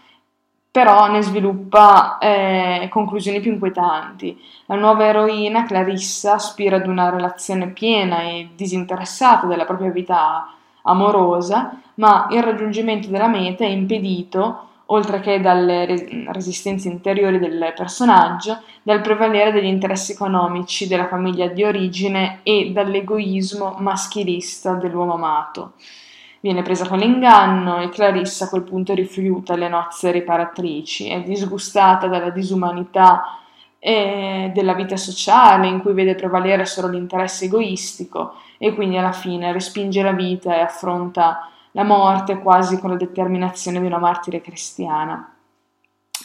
però 0.68 1.08
ne 1.08 1.22
sviluppa 1.22 2.18
eh, 2.18 2.88
conclusioni 2.90 3.38
più 3.38 3.52
inquietanti. 3.52 4.36
La 4.66 4.74
nuova 4.74 5.04
eroina, 5.06 5.62
Clarissa, 5.62 6.32
aspira 6.34 6.76
ad 6.76 6.88
una 6.88 7.10
relazione 7.10 7.68
piena 7.68 8.22
e 8.22 8.48
disinteressata 8.56 9.46
della 9.46 9.66
propria 9.66 9.92
vita 9.92 10.52
amorosa, 10.82 11.80
ma 11.94 12.28
il 12.30 12.42
raggiungimento 12.42 13.08
della 13.08 13.28
meta 13.28 13.64
è 13.64 13.68
impedito 13.68 14.68
oltre 14.92 15.20
che 15.20 15.40
dalle 15.40 15.86
resistenze 16.32 16.88
interiori 16.88 17.38
del 17.38 17.72
personaggio, 17.76 18.60
dal 18.82 19.00
prevalere 19.00 19.52
degli 19.52 19.66
interessi 19.66 20.12
economici 20.12 20.88
della 20.88 21.06
famiglia 21.06 21.46
di 21.46 21.62
origine 21.62 22.40
e 22.42 22.70
dall'egoismo 22.72 23.76
maschilista 23.78 24.74
dell'uomo 24.74 25.14
amato. 25.14 25.72
Viene 26.40 26.62
presa 26.62 26.88
con 26.88 26.98
l'inganno 26.98 27.80
e 27.80 27.88
Clarissa 27.90 28.46
a 28.46 28.48
quel 28.48 28.62
punto 28.62 28.94
rifiuta 28.94 29.54
le 29.56 29.68
nozze 29.68 30.10
riparatrici, 30.10 31.08
è 31.08 31.22
disgustata 31.22 32.06
dalla 32.06 32.30
disumanità 32.30 33.38
e 33.78 34.50
della 34.52 34.74
vita 34.74 34.96
sociale 34.96 35.68
in 35.68 35.80
cui 35.80 35.92
vede 35.92 36.14
prevalere 36.14 36.64
solo 36.66 36.88
l'interesse 36.88 37.44
egoistico 37.44 38.34
e 38.62 38.74
quindi 38.74 38.98
alla 38.98 39.12
fine 39.12 39.52
respinge 39.52 40.02
la 40.02 40.12
vita 40.12 40.54
e 40.54 40.60
affronta 40.60 41.48
la 41.70 41.82
morte 41.82 42.40
quasi 42.40 42.78
con 42.78 42.90
la 42.90 42.96
determinazione 42.96 43.80
di 43.80 43.86
una 43.86 43.96
martire 43.96 44.42
cristiana, 44.42 45.34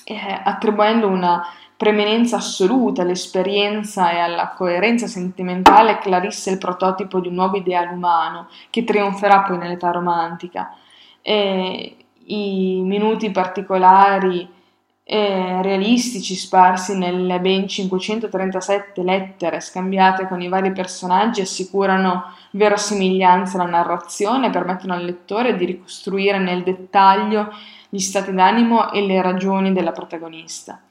eh, 0.04 0.42
attribuendo 0.44 1.08
una 1.08 1.48
preminenza 1.78 2.36
assoluta 2.36 3.04
all'esperienza 3.04 4.12
e 4.12 4.20
alla 4.20 4.50
coerenza 4.50 5.08
sentimentale, 5.08 5.98
Clarissa 6.00 6.50
è 6.50 6.54
il 6.54 6.60
prototipo 6.60 7.22
di 7.22 7.30
un 7.30 7.36
nuovo 7.36 7.56
ideale 7.56 7.94
umano 7.94 8.50
che 8.70 8.84
trionferà 8.84 9.44
poi 9.44 9.58
nell'età 9.58 9.92
romantica. 9.92 10.76
E 11.22 11.96
I 12.26 12.82
minuti 12.84 13.32
particolari 13.32 14.52
e 15.08 15.62
realistici 15.62 16.34
sparsi 16.34 16.98
nelle 16.98 17.40
ben 17.40 17.68
537 17.68 19.04
lettere 19.04 19.60
scambiate 19.60 20.28
con 20.28 20.42
i 20.42 20.48
vari 20.48 20.72
personaggi 20.72 21.42
assicurano 21.42 22.34
verosimiglianza 22.50 23.62
alla 23.62 23.70
narrazione 23.70 24.50
permettono 24.50 24.94
al 24.94 25.06
lettore 25.06 25.56
di 25.56 25.66
ricostruire 25.66 26.40
nel 26.40 26.64
dettaglio 26.64 27.54
gli 27.88 28.00
stati 28.00 28.34
d'animo 28.34 28.92
e 28.92 29.06
le 29.06 29.22
ragioni 29.22 29.74
della 29.74 29.92
protagonista. 29.92 30.82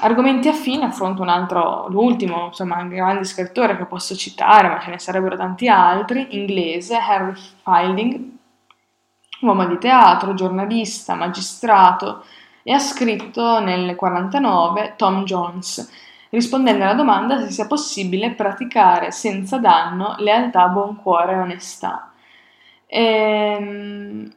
Argomenti 0.00 0.48
affini 0.48 0.82
affronta 0.82 1.22
un 1.22 1.28
altro, 1.28 1.86
l'ultimo, 1.88 2.46
insomma, 2.46 2.82
grande 2.84 3.24
scrittore 3.24 3.76
che 3.76 3.84
posso 3.84 4.16
citare, 4.16 4.68
ma 4.68 4.80
ce 4.80 4.90
ne 4.90 4.98
sarebbero 4.98 5.36
tanti 5.36 5.68
altri, 5.68 6.26
inglese, 6.36 6.96
Harry 6.96 7.32
Fielding, 7.62 8.36
uomo 9.42 9.64
di 9.66 9.78
teatro, 9.78 10.34
giornalista, 10.34 11.14
magistrato, 11.14 12.24
e 12.68 12.72
ha 12.72 12.78
scritto 12.78 13.60
nel 13.60 13.80
1949 13.80 14.92
Tom 14.98 15.24
Jones, 15.24 15.90
rispondendo 16.28 16.84
alla 16.84 16.92
domanda 16.92 17.40
se 17.40 17.50
sia 17.50 17.66
possibile 17.66 18.32
praticare 18.32 19.10
senza 19.10 19.56
danno 19.56 20.16
lealtà, 20.18 20.66
buon 20.66 20.96
cuore 20.96 21.32
e 21.32 21.38
onestà. 21.38 22.12
Ehm, 22.84 24.30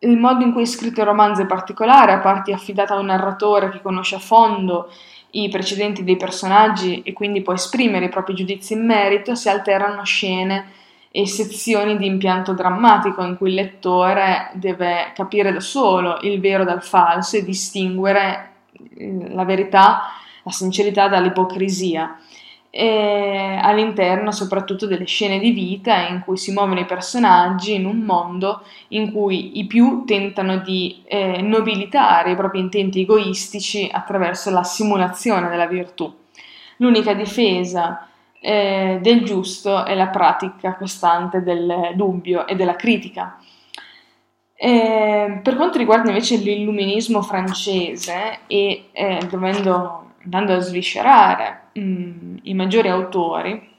il 0.00 0.16
modo 0.16 0.44
in 0.44 0.52
cui 0.52 0.62
è 0.62 0.66
scritto 0.66 0.98
il 0.98 1.06
romanzo 1.06 1.42
è 1.42 1.46
particolare, 1.46 2.10
a 2.10 2.18
parte 2.18 2.52
affidata 2.52 2.94
a 2.94 2.98
un 2.98 3.06
narratore 3.06 3.70
che 3.70 3.80
conosce 3.82 4.16
a 4.16 4.18
fondo 4.18 4.90
i 5.30 5.48
precedenti 5.48 6.02
dei 6.02 6.16
personaggi 6.16 7.02
e 7.02 7.12
quindi 7.12 7.40
può 7.40 7.52
esprimere 7.52 8.06
i 8.06 8.10
propri 8.10 8.34
giudizi 8.34 8.72
in 8.72 8.84
merito, 8.84 9.36
si 9.36 9.48
alternano 9.48 10.02
scene 10.02 10.72
e 11.16 11.26
sezioni 11.26 11.96
di 11.96 12.04
impianto 12.04 12.52
drammatico 12.52 13.24
in 13.24 13.38
cui 13.38 13.48
il 13.48 13.54
lettore 13.54 14.50
deve 14.52 15.12
capire 15.14 15.50
da 15.50 15.60
solo 15.60 16.18
il 16.20 16.38
vero 16.40 16.62
dal 16.62 16.84
falso 16.84 17.38
e 17.38 17.42
distinguere 17.42 18.50
eh, 18.98 19.30
la 19.30 19.44
verità, 19.44 20.10
la 20.42 20.50
sincerità 20.50 21.08
dall'ipocrisia. 21.08 22.20
E 22.68 23.58
all'interno 23.62 24.30
soprattutto 24.30 24.86
delle 24.86 25.06
scene 25.06 25.38
di 25.38 25.52
vita 25.52 26.06
in 26.06 26.20
cui 26.20 26.36
si 26.36 26.52
muovono 26.52 26.80
i 26.80 26.84
personaggi 26.84 27.72
in 27.72 27.86
un 27.86 28.00
mondo 28.00 28.60
in 28.88 29.10
cui 29.10 29.58
i 29.58 29.64
più 29.64 30.04
tentano 30.04 30.58
di 30.58 31.02
eh, 31.06 31.40
nobilitare 31.40 32.32
i 32.32 32.36
propri 32.36 32.60
intenti 32.60 33.00
egoistici 33.00 33.88
attraverso 33.90 34.50
la 34.50 34.64
simulazione 34.64 35.48
della 35.48 35.66
virtù. 35.66 36.14
L'unica 36.76 37.14
difesa 37.14 38.05
eh, 38.40 38.98
del 39.02 39.24
giusto 39.24 39.84
è 39.84 39.94
la 39.94 40.08
pratica 40.08 40.76
costante 40.76 41.42
del 41.42 41.92
dubbio 41.94 42.46
e 42.46 42.54
della 42.54 42.76
critica. 42.76 43.38
Eh, 44.58 45.40
per 45.42 45.54
quanto 45.54 45.76
riguarda 45.76 46.08
invece 46.08 46.36
l'illuminismo 46.36 47.20
francese 47.20 48.38
e 48.46 48.88
eh, 48.92 49.26
dovendo, 49.28 50.12
andando 50.24 50.54
a 50.54 50.60
sviscerare 50.60 51.68
mh, 51.74 51.80
mm, 51.80 52.36
i 52.42 52.54
maggiori 52.54 52.88
autori, 52.88 53.74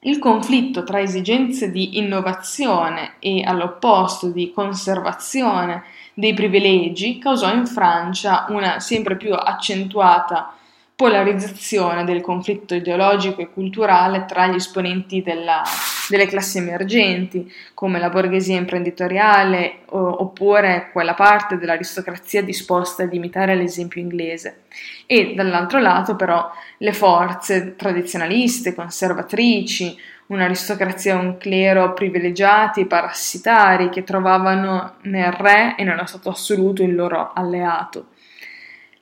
il 0.00 0.18
conflitto 0.20 0.84
tra 0.84 1.00
esigenze 1.00 1.72
di 1.72 1.98
innovazione 1.98 3.14
e 3.18 3.42
all'opposto 3.42 4.28
di 4.28 4.52
conservazione 4.52 5.82
dei 6.14 6.32
privilegi 6.32 7.18
causò 7.18 7.52
in 7.52 7.66
Francia 7.66 8.46
una 8.50 8.78
sempre 8.78 9.16
più 9.16 9.34
accentuata 9.34 10.54
polarizzazione 10.96 12.04
del 12.04 12.22
conflitto 12.22 12.74
ideologico 12.74 13.42
e 13.42 13.50
culturale 13.50 14.24
tra 14.26 14.46
gli 14.46 14.54
esponenti 14.54 15.20
della, 15.20 15.62
delle 16.08 16.24
classi 16.24 16.56
emergenti, 16.56 17.52
come 17.74 17.98
la 17.98 18.08
borghesia 18.08 18.56
imprenditoriale 18.56 19.80
o, 19.90 20.22
oppure 20.22 20.88
quella 20.92 21.12
parte 21.12 21.58
dell'aristocrazia 21.58 22.42
disposta 22.42 23.02
ad 23.02 23.12
imitare 23.12 23.54
l'esempio 23.54 24.00
inglese, 24.00 24.62
e 25.04 25.34
dall'altro 25.34 25.80
lato 25.80 26.16
però 26.16 26.50
le 26.78 26.92
forze 26.94 27.76
tradizionaliste, 27.76 28.74
conservatrici, 28.74 29.94
un'aristocrazia 30.28 31.12
e 31.12 31.18
un 31.18 31.36
clero 31.36 31.92
privilegiati 31.92 32.80
e 32.80 32.86
parassitari 32.86 33.90
che 33.90 34.02
trovavano 34.02 34.94
nel 35.02 35.30
re 35.30 35.74
e 35.76 35.84
nello 35.84 36.06
Stato 36.06 36.30
assoluto 36.30 36.82
il 36.82 36.94
loro 36.94 37.32
alleato. 37.34 38.06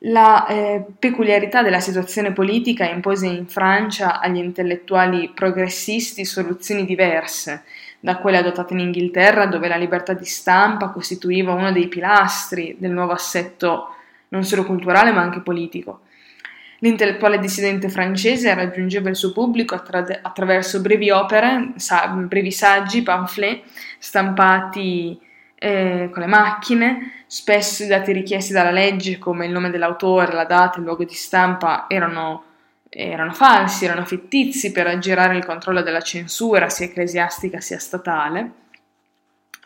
La 0.06 0.46
eh, 0.46 0.84
peculiarità 0.98 1.62
della 1.62 1.80
situazione 1.80 2.32
politica 2.32 2.86
impose 2.86 3.26
in 3.26 3.46
Francia 3.46 4.20
agli 4.20 4.36
intellettuali 4.36 5.30
progressisti 5.34 6.26
soluzioni 6.26 6.84
diverse 6.84 7.62
da 8.00 8.18
quelle 8.18 8.36
adottate 8.36 8.74
in 8.74 8.80
Inghilterra, 8.80 9.46
dove 9.46 9.66
la 9.66 9.76
libertà 9.76 10.12
di 10.12 10.26
stampa 10.26 10.90
costituiva 10.90 11.54
uno 11.54 11.72
dei 11.72 11.88
pilastri 11.88 12.76
del 12.78 12.90
nuovo 12.90 13.12
assetto 13.12 13.94
non 14.28 14.44
solo 14.44 14.64
culturale 14.64 15.10
ma 15.10 15.22
anche 15.22 15.40
politico. 15.40 16.00
L'intellettuale 16.80 17.38
dissidente 17.38 17.88
francese 17.88 18.52
raggiungeva 18.52 19.08
il 19.08 19.16
suo 19.16 19.32
pubblico 19.32 19.74
attra- 19.74 20.20
attraverso 20.20 20.82
brevi 20.82 21.08
opere, 21.10 21.72
sa- 21.76 22.08
brevi 22.08 22.52
saggi, 22.52 23.00
pamphlet 23.00 23.62
stampati 23.98 25.18
eh, 25.56 26.10
con 26.12 26.22
le 26.22 26.28
macchine, 26.28 27.24
spesso 27.26 27.84
i 27.84 27.86
dati 27.86 28.12
richiesti 28.12 28.52
dalla 28.52 28.70
legge 28.70 29.18
come 29.18 29.46
il 29.46 29.52
nome 29.52 29.70
dell'autore, 29.70 30.32
la 30.32 30.44
data, 30.44 30.78
il 30.78 30.84
luogo 30.84 31.04
di 31.04 31.14
stampa 31.14 31.86
erano, 31.88 32.44
erano 32.88 33.32
falsi, 33.32 33.84
erano 33.84 34.04
fittizi 34.04 34.72
per 34.72 34.86
aggirare 34.86 35.36
il 35.36 35.44
controllo 35.44 35.82
della 35.82 36.00
censura 36.00 36.68
sia 36.68 36.86
ecclesiastica 36.86 37.60
sia 37.60 37.78
statale. 37.78 38.62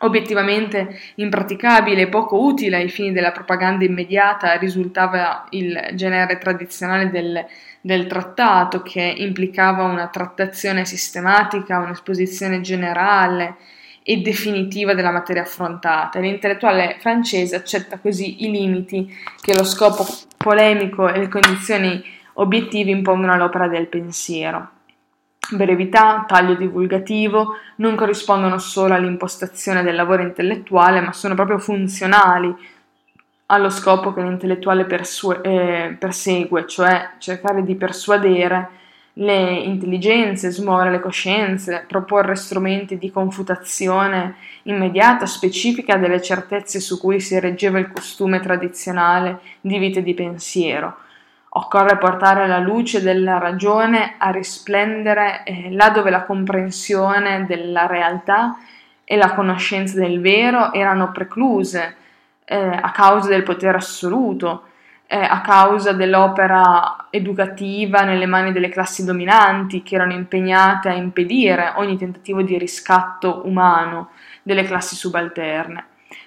Obiettivamente 0.01 0.97
impraticabile 1.15 2.03
e 2.03 2.07
poco 2.07 2.41
utile 2.41 2.77
ai 2.77 2.87
fini 2.87 3.11
della 3.11 3.33
propaganda 3.33 3.83
immediata 3.83 4.53
risultava 4.53 5.45
il 5.49 5.89
genere 5.93 6.37
tradizionale 6.37 7.09
del, 7.09 7.45
del, 7.81 8.07
trattato 8.07 8.81
che 8.81 9.01
implicava 9.01 9.83
una 9.83 10.07
trattazione 10.07 10.85
sistematica, 10.85 11.79
un'esposizione 11.79 12.61
generale 12.61 13.57
e 14.03 14.17
definitiva 14.17 14.93
della 14.93 15.11
materia 15.11 15.43
affrontata. 15.43 16.19
L'intellettuale 16.19 16.97
francese 16.99 17.55
accetta 17.55 17.99
così 17.99 18.43
i 18.45 18.51
limiti 18.51 19.13
che 19.41 19.55
lo 19.55 19.63
scopo 19.63 20.05
polemico 20.37 21.07
e 21.07 21.19
le 21.19 21.27
condizioni 21.27 22.03
obiettive 22.33 22.91
impongono 22.91 23.33
all'opera 23.33 23.67
del 23.67 23.87
pensiero. 23.87 24.69
Brevità, 25.51 26.25
taglio 26.27 26.53
divulgativo 26.53 27.55
non 27.77 27.95
corrispondono 27.95 28.59
solo 28.59 28.93
all'impostazione 28.93 29.81
del 29.81 29.95
lavoro 29.95 30.21
intellettuale, 30.21 31.01
ma 31.01 31.11
sono 31.11 31.33
proprio 31.33 31.57
funzionali 31.57 32.55
allo 33.47 33.69
scopo 33.71 34.13
che 34.13 34.21
l'intellettuale 34.21 34.85
persu- 34.85 35.39
eh, 35.43 35.95
persegue, 35.97 36.67
cioè 36.67 37.11
cercare 37.17 37.63
di 37.63 37.75
persuadere 37.75 38.69
le 39.19 39.59
intelligenze, 39.59 40.49
smuovere 40.49 40.91
le 40.91 40.99
coscienze, 40.99 41.83
proporre 41.87 42.35
strumenti 42.35 42.97
di 42.97 43.11
confutazione 43.11 44.35
immediata, 44.63 45.25
specifica 45.25 45.97
delle 45.97 46.21
certezze 46.21 46.79
su 46.79 46.99
cui 46.99 47.19
si 47.19 47.37
reggeva 47.39 47.79
il 47.79 47.91
costume 47.91 48.39
tradizionale 48.39 49.39
di 49.59 49.77
vita 49.77 49.99
e 49.99 50.03
di 50.03 50.13
pensiero. 50.13 50.95
Occorre 51.51 51.97
portare 51.97 52.47
la 52.47 52.59
luce 52.59 53.01
della 53.01 53.39
ragione 53.39 54.15
a 54.17 54.29
risplendere 54.29 55.43
eh, 55.43 55.69
là 55.71 55.89
dove 55.89 56.11
la 56.11 56.23
comprensione 56.23 57.45
della 57.45 57.87
realtà 57.87 58.57
e 59.03 59.17
la 59.17 59.33
conoscenza 59.33 59.99
del 59.99 60.21
vero 60.21 60.71
erano 60.71 61.11
precluse 61.11 61.95
eh, 62.45 62.55
a 62.55 62.91
causa 62.91 63.27
del 63.27 63.43
potere 63.43 63.77
assoluto, 63.77 64.63
eh, 65.11 65.17
a 65.17 65.41
causa 65.41 65.91
dell'opera 65.91 67.07
educativa 67.09 68.01
nelle 68.01 68.27
mani 68.27 68.51
delle 68.51 68.69
classi 68.69 69.03
dominanti 69.03 69.81
che 69.81 69.95
erano 69.95 70.13
impegnate 70.13 70.87
a 70.87 70.93
impedire 70.93 71.73
ogni 71.77 71.97
tentativo 71.97 72.43
di 72.43 72.59
riscatto 72.59 73.41
umano 73.45 74.11
delle 74.43 74.63
classi 74.63 74.95
subalterne. 74.95 75.85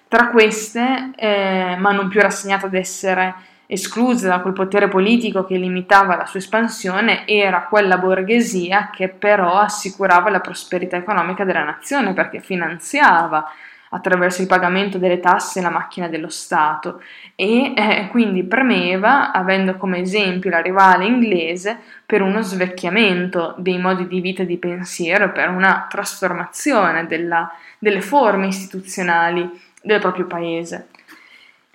Tra 0.09 0.31
queste, 0.31 1.13
eh, 1.15 1.77
ma 1.79 1.93
non 1.93 2.09
più 2.09 2.21
rassegnate 2.21 2.67
ad 2.67 2.75
essere 2.75 3.35
escluse 3.67 4.27
da 4.27 4.41
quel 4.41 4.53
potere 4.53 4.89
politico 4.89 5.45
che 5.45 5.57
limitava 5.57 6.17
la 6.17 6.27
sua 6.27 6.41
espansione, 6.41 7.25
era 7.25 7.67
quella 7.69 7.99
borghesia 7.99 8.91
che 8.93 9.09
però 9.09 9.61
assicurava 9.61 10.29
la 10.29 10.41
prosperità 10.41 10.97
economica 10.97 11.45
della 11.45 11.63
nazione 11.63 12.15
perché 12.15 12.41
finanziava 12.41 13.49
attraverso 13.95 14.41
il 14.41 14.49
pagamento 14.49 14.99
delle 14.99 15.21
tasse 15.21 15.61
la 15.61 15.71
macchina 15.71 16.09
dello 16.09 16.29
Stato 16.29 17.03
e 17.35 17.73
eh, 17.75 18.09
quindi 18.11 18.43
premeva, 18.43 19.33
avendo 19.33 19.77
come 19.77 19.99
esempio 19.99 20.51
la 20.51 20.61
rivale 20.61 21.05
inglese, 21.05 21.79
per 22.07 22.23
uno 22.23 22.43
svecchiamento 22.43 23.55
dei 23.59 23.79
modi 23.79 24.07
di 24.07 24.21
vita 24.21 24.43
e 24.43 24.47
di 24.47 24.57
pensiero, 24.57 25.33
per 25.33 25.49
una 25.49 25.87
trasformazione 25.89 27.07
della, 27.07 27.51
delle 27.79 28.01
forme 28.01 28.47
istituzionali 28.47 29.49
del 29.83 30.01
proprio 30.01 30.27
paese. 30.27 30.89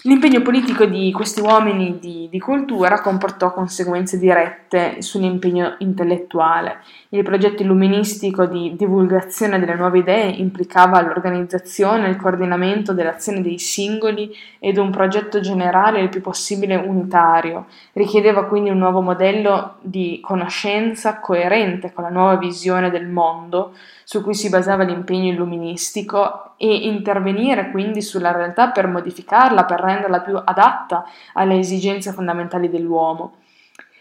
L'impegno 0.08 0.42
politico 0.42 0.86
di 0.86 1.12
questi 1.12 1.42
uomini 1.42 2.00
di, 2.00 2.30
di, 2.32 2.40
cultura 2.40 3.02
comportò 3.02 3.52
conseguenze 3.52 4.18
dirette 4.18 5.02
sull'impegno 5.02 5.76
intellettuale. 5.80 6.78
Il 7.10 7.24
progetto 7.24 7.62
illuministico 7.62 8.46
di 8.46 8.74
divulgazione 8.78 9.60
delle 9.60 9.76
nuove 9.76 9.98
idee 9.98 10.30
implicava 10.30 11.02
l'organizzazione 11.02 12.08
e 12.08 12.12
il 12.12 12.16
coordinamento 12.16 12.94
dell'azione 12.94 13.42
dei 13.42 13.60
singoli 13.60 14.34
ed 14.60 14.78
un 14.78 14.92
progetto 14.92 15.42
generale 15.42 16.00
il 16.00 16.08
più 16.08 16.22
possibile 16.22 16.78
unitario. 16.78 17.66
Richiedeva 17.92 18.46
quindi 18.46 18.70
un 18.70 18.78
nuovo 18.78 19.02
modello 19.02 19.76
di 19.82 20.22
conoscenza 20.24 21.20
coerente 21.20 21.92
con 21.92 22.06
la 22.06 22.10
nuova 22.10 22.38
visione 22.38 22.90
del 22.90 23.08
mondo 23.08 23.74
su 24.10 24.24
cui 24.24 24.36
si 24.36 24.48
basava 24.48 24.84
l'impegno 24.84 25.30
illuministico 25.34 26.54
e 26.56 26.74
intervenire 26.88 27.72
quindi 27.72 28.02
sulla 28.02 28.32
realtà 28.32 28.70
per 28.70 28.88
modificarla, 28.88 29.66
per 29.66 29.82
renderla 29.82 30.22
più 30.22 30.42
adatta 30.42 31.04
alle 31.34 31.58
esigenze 31.58 32.14
fondamentali 32.14 32.70
dell'uomo. 32.70 33.40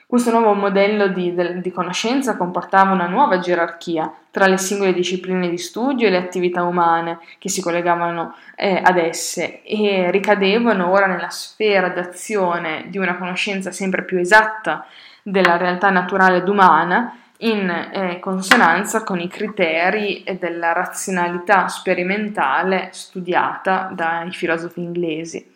Questo 0.07 0.31
nuovo 0.31 0.55
modello 0.55 1.09
di, 1.09 1.35
di, 1.61 1.73
conoscenza 1.73 2.37
comportava 2.37 2.93
una 2.93 3.09
nuova 3.09 3.41
gerarchia 3.41 4.09
tra 4.31 4.47
le 4.47 4.59
singole 4.59 4.93
discipline 4.93 5.49
di 5.49 5.59
studio 5.59 6.07
e 6.07 6.11
le 6.11 6.19
attività 6.19 6.63
umane 6.63 7.19
che 7.41 7.49
si 7.49 7.61
collegavano 7.61 8.33
eh, 8.55 8.81
ad 8.81 8.99
esse 8.99 9.65
e 9.65 10.13
ricadevano 10.13 10.89
ora 10.89 11.07
nella 11.07 11.31
sfera 11.31 11.89
d'azione 11.89 12.85
di 12.91 12.99
una 12.99 13.17
conoscenza 13.17 13.73
sempre 13.73 14.05
più 14.05 14.19
esatta 14.19 14.87
della 15.25 15.57
realtà 15.57 15.91
naturale 15.91 16.37
ed 16.37 16.49
umana 16.49 17.26
in 17.39 17.69
eh, 17.69 18.19
consonanza 18.21 19.03
con 19.03 19.21
i 19.21 19.29
criteri 19.29 20.25
della 20.39 20.73
razionalità 20.73 21.69
sperimentale 21.69 22.89
studiata 22.93 23.91
dai 23.93 24.31
filosofi 24.33 24.81
inglesi. 24.81 25.55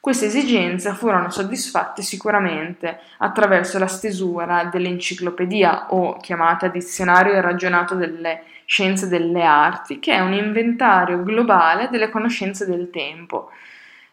Queste 0.00 0.26
esigenze 0.26 0.94
furono 0.94 1.28
soddisfatte 1.28 2.00
sicuramente 2.00 3.00
attraverso 3.18 3.78
la 3.78 3.86
stesura 3.86 4.64
dell'enciclopedia 4.72 5.88
o 5.90 6.16
chiamata 6.16 6.68
Dizionario 6.68 7.38
ragionato 7.42 7.94
delle 7.94 8.44
scienze 8.64 9.08
delle 9.08 9.42
arti, 9.42 9.98
che 9.98 10.12
è 10.12 10.20
un 10.20 10.32
inventario 10.32 11.22
globale 11.22 11.88
delle 11.90 12.08
conoscenze 12.08 12.64
del 12.64 12.88
tempo. 12.88 13.50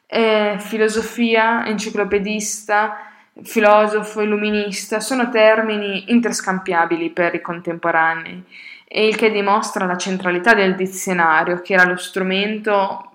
Eh, 0.08 0.58
filosofia, 0.60 1.66
enciclopedista, 1.66 2.98
filosofo, 3.44 4.22
illuminista, 4.22 5.00
sono 5.00 5.30
termini 5.30 6.12
interscambiabili 6.12 7.12
per 7.12 7.36
i 7.36 7.42
contemporanei, 7.42 8.44
e 8.88 9.08
il 9.08 9.16
che 9.16 9.32
dimostra 9.32 9.86
la 9.86 9.98
centralità 9.98 10.54
del 10.54 10.76
dizionario, 10.76 11.62
che 11.62 11.74
era 11.74 11.84
lo 11.84 11.98
strumento 11.98 13.12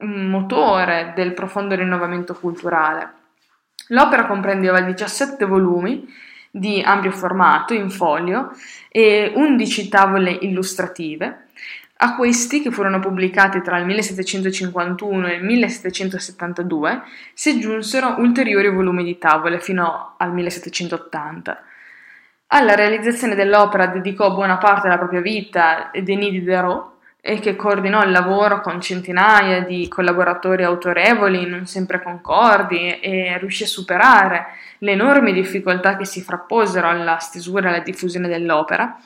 motore 0.00 1.12
del 1.16 1.34
profondo 1.34 1.74
rinnovamento 1.74 2.34
culturale. 2.34 3.14
L'opera 3.88 4.26
comprendeva 4.26 4.80
17 4.80 5.44
volumi 5.44 6.06
di 6.50 6.80
ampio 6.84 7.10
formato 7.10 7.74
in 7.74 7.90
folio 7.90 8.50
e 8.90 9.32
11 9.34 9.88
tavole 9.88 10.30
illustrative, 10.30 11.47
a 12.00 12.14
questi, 12.14 12.62
che 12.62 12.70
furono 12.70 13.00
pubblicati 13.00 13.60
tra 13.60 13.76
il 13.78 13.84
1751 13.84 15.26
e 15.26 15.34
il 15.34 15.44
1772, 15.44 17.02
si 17.34 17.50
aggiunsero 17.50 18.16
ulteriori 18.18 18.70
volumi 18.70 19.02
di 19.02 19.18
tavole 19.18 19.58
fino 19.58 20.14
al 20.16 20.32
1780. 20.32 21.62
Alla 22.48 22.74
realizzazione 22.76 23.34
dell'opera 23.34 23.88
dedicò 23.88 24.32
buona 24.32 24.58
parte 24.58 24.82
della 24.82 24.98
propria 24.98 25.20
vita 25.20 25.90
Denis 25.92 26.30
Diderot, 26.30 26.96
e 27.20 27.40
che 27.40 27.56
coordinò 27.56 28.02
il 28.04 28.12
lavoro 28.12 28.60
con 28.60 28.80
centinaia 28.80 29.64
di 29.64 29.88
collaboratori 29.88 30.62
autorevoli, 30.62 31.46
non 31.46 31.66
sempre 31.66 32.00
concordi, 32.00 33.00
e 33.00 33.36
riuscì 33.38 33.64
a 33.64 33.66
superare 33.66 34.46
le 34.78 34.92
enormi 34.92 35.32
difficoltà 35.32 35.96
che 35.96 36.04
si 36.04 36.22
frapposero 36.22 36.88
alla 36.88 37.18
stesura 37.18 37.66
e 37.66 37.68
alla 37.74 37.82
diffusione 37.82 38.28
dell'opera 38.28 38.96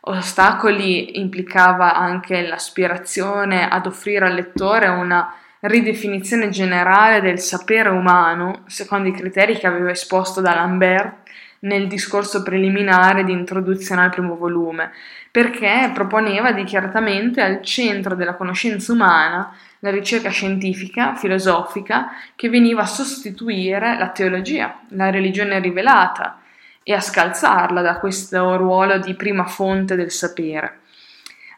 ostacoli 0.00 1.18
implicava 1.18 1.94
anche 1.94 2.46
l'aspirazione 2.46 3.68
ad 3.68 3.86
offrire 3.86 4.26
al 4.26 4.34
lettore 4.34 4.88
una 4.88 5.34
ridefinizione 5.60 6.50
generale 6.50 7.20
del 7.20 7.40
sapere 7.40 7.88
umano 7.88 8.62
secondo 8.66 9.08
i 9.08 9.12
criteri 9.12 9.58
che 9.58 9.66
aveva 9.66 9.90
esposto 9.90 10.40
da 10.40 10.54
Lambert 10.54 11.26
nel 11.60 11.88
discorso 11.88 12.42
preliminare 12.42 13.24
di 13.24 13.32
introduzione 13.32 14.02
al 14.02 14.10
primo 14.10 14.36
volume, 14.36 14.92
perché 15.30 15.90
proponeva 15.92 16.52
dichiaratamente 16.52 17.40
al 17.40 17.62
centro 17.62 18.14
della 18.14 18.34
conoscenza 18.34 18.92
umana 18.92 19.52
la 19.80 19.90
ricerca 19.90 20.30
scientifica, 20.30 21.14
filosofica, 21.14 22.10
che 22.36 22.48
veniva 22.48 22.82
a 22.82 22.86
sostituire 22.86 23.96
la 23.98 24.10
teologia, 24.10 24.80
la 24.90 25.10
religione 25.10 25.58
rivelata, 25.58 26.40
e 26.88 26.94
a 26.94 27.02
scalzarla 27.02 27.82
da 27.82 27.98
questo 27.98 28.56
ruolo 28.56 28.96
di 28.96 29.12
prima 29.12 29.44
fonte 29.44 29.94
del 29.94 30.10
sapere. 30.10 30.78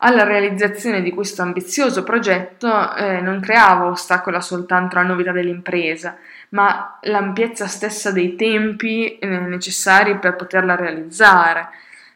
Alla 0.01 0.25
realizzazione 0.25 1.03
di 1.03 1.12
questo 1.12 1.43
ambizioso 1.43 2.03
progetto 2.03 2.97
eh, 2.97 3.21
non 3.21 3.38
creava 3.38 3.85
ostacolo 3.85 4.40
soltanto 4.40 4.97
la 4.97 5.05
novità 5.05 5.31
dell'impresa, 5.31 6.16
ma 6.49 6.99
l'ampiezza 7.03 7.69
stessa 7.69 8.11
dei 8.11 8.35
tempi 8.35 9.19
eh, 9.19 9.29
necessari 9.29 10.19
per 10.19 10.35
poterla 10.35 10.75
realizzare. 10.75 11.69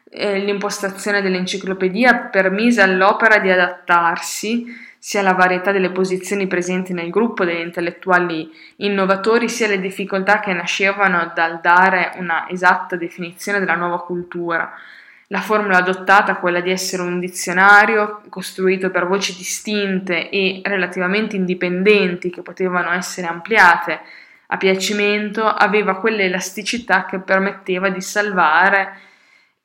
Eh, 0.09 0.37
l'impostazione 0.39 1.21
dell'enciclopedia 1.21 2.17
permise 2.17 2.81
all'opera 2.81 3.37
di 3.37 3.49
adattarsi 3.49 4.65
sia 5.05 5.19
alla 5.19 5.33
varietà 5.33 5.71
delle 5.71 5.91
posizioni 5.91 6.47
presenti 6.47 6.91
nel 6.91 7.11
gruppo 7.11 7.45
degli 7.45 7.59
intellettuali 7.59 8.49
innovatori, 8.77 9.49
sia 9.49 9.67
alle 9.67 9.79
difficoltà 9.79 10.39
che 10.39 10.51
nascevano 10.51 11.31
dal 11.35 11.59
dare 11.61 12.13
una 12.15 12.49
esatta 12.49 12.95
definizione 12.95 13.59
della 13.59 13.75
nuova 13.75 14.01
cultura. 14.01 14.73
La 15.27 15.41
formula 15.41 15.77
adottata, 15.77 16.37
quella 16.37 16.59
di 16.59 16.71
essere 16.71 17.03
un 17.03 17.19
dizionario 17.19 18.23
costruito 18.29 18.89
per 18.89 19.05
voci 19.05 19.35
distinte 19.35 20.27
e 20.31 20.61
relativamente 20.63 21.35
indipendenti 21.35 22.31
che 22.31 22.41
potevano 22.41 22.91
essere 22.91 23.27
ampliate 23.27 23.99
a 24.47 24.57
piacimento, 24.57 25.45
aveva 25.45 25.99
quell'elasticità 25.99 27.05
che 27.05 27.19
permetteva 27.19 27.89
di 27.89 28.01
salvare 28.01 28.97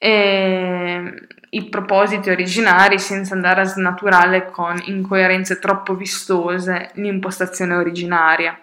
eh, 0.03 1.13
i 1.51 1.69
propositi 1.69 2.31
originari 2.31 2.99
senza 2.99 3.35
andare 3.35 3.61
a 3.61 3.65
snaturare 3.65 4.51
con 4.51 4.81
incoerenze 4.87 5.59
troppo 5.59 5.95
vistose 5.95 6.91
l'impostazione 6.95 7.75
originaria. 7.75 8.59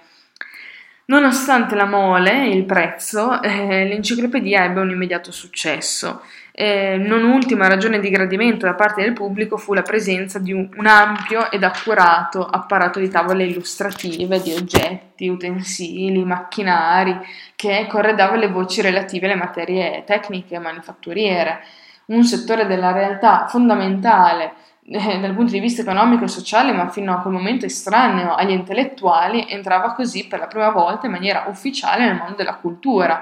Nonostante 1.06 1.76
la 1.76 1.86
mole 1.86 2.32
e 2.32 2.50
il 2.50 2.66
prezzo, 2.66 3.42
eh, 3.42 3.86
l'enciclopedia 3.86 4.64
ebbe 4.64 4.80
un 4.80 4.90
immediato 4.90 5.32
successo. 5.32 6.24
Eh, 6.60 6.98
non 6.98 7.24
ultima 7.24 7.68
ragione 7.68 8.00
di 8.00 8.10
gradimento 8.10 8.66
da 8.66 8.74
parte 8.74 9.04
del 9.04 9.14
pubblico 9.14 9.58
fu 9.58 9.76
la 9.76 9.84
presenza 9.84 10.40
di 10.40 10.52
un, 10.52 10.68
un, 10.76 10.88
ampio 10.88 11.52
ed 11.52 11.62
accurato 11.62 12.44
apparato 12.44 12.98
di 13.00 13.10
tavole 13.10 13.44
illustrative 13.44 14.42
di 14.42 14.54
oggetti, 14.54 15.28
utensili, 15.28 16.26
macchinari 16.26 17.16
che 17.56 17.86
corredava 17.88 18.38
le 18.38 18.48
voci 18.48 18.82
relative 18.82 19.28
alle 19.28 19.36
materie 19.36 20.04
tecniche 20.04 20.56
e 20.56 20.60
manifatturiere, 20.60 21.60
un 22.06 22.24
settore 22.24 22.66
della 22.66 22.92
realtà 22.92 23.46
fondamentale 23.48 24.54
eh, 24.84 25.20
dal 25.20 25.36
punto 25.36 25.52
di 25.52 25.60
vista 25.60 25.84
economico 25.84 26.24
e 26.24 26.28
sociale, 26.28 26.72
ma 26.72 26.90
fino 26.90 27.14
a 27.14 27.22
quel 27.22 27.34
momento 27.34 27.68
estraneo 27.68 28.34
agli 28.34 28.50
intellettuali, 28.50 29.46
entrava 29.48 29.94
così 29.94 30.26
per 30.26 30.40
la 30.40 30.48
prima 30.48 30.72
volta 30.72 31.06
in 31.06 31.12
maniera 31.12 31.46
ufficiale 31.50 32.08
nel 32.08 32.16
mondo 32.16 32.34
della 32.34 32.56
cultura, 32.56 33.22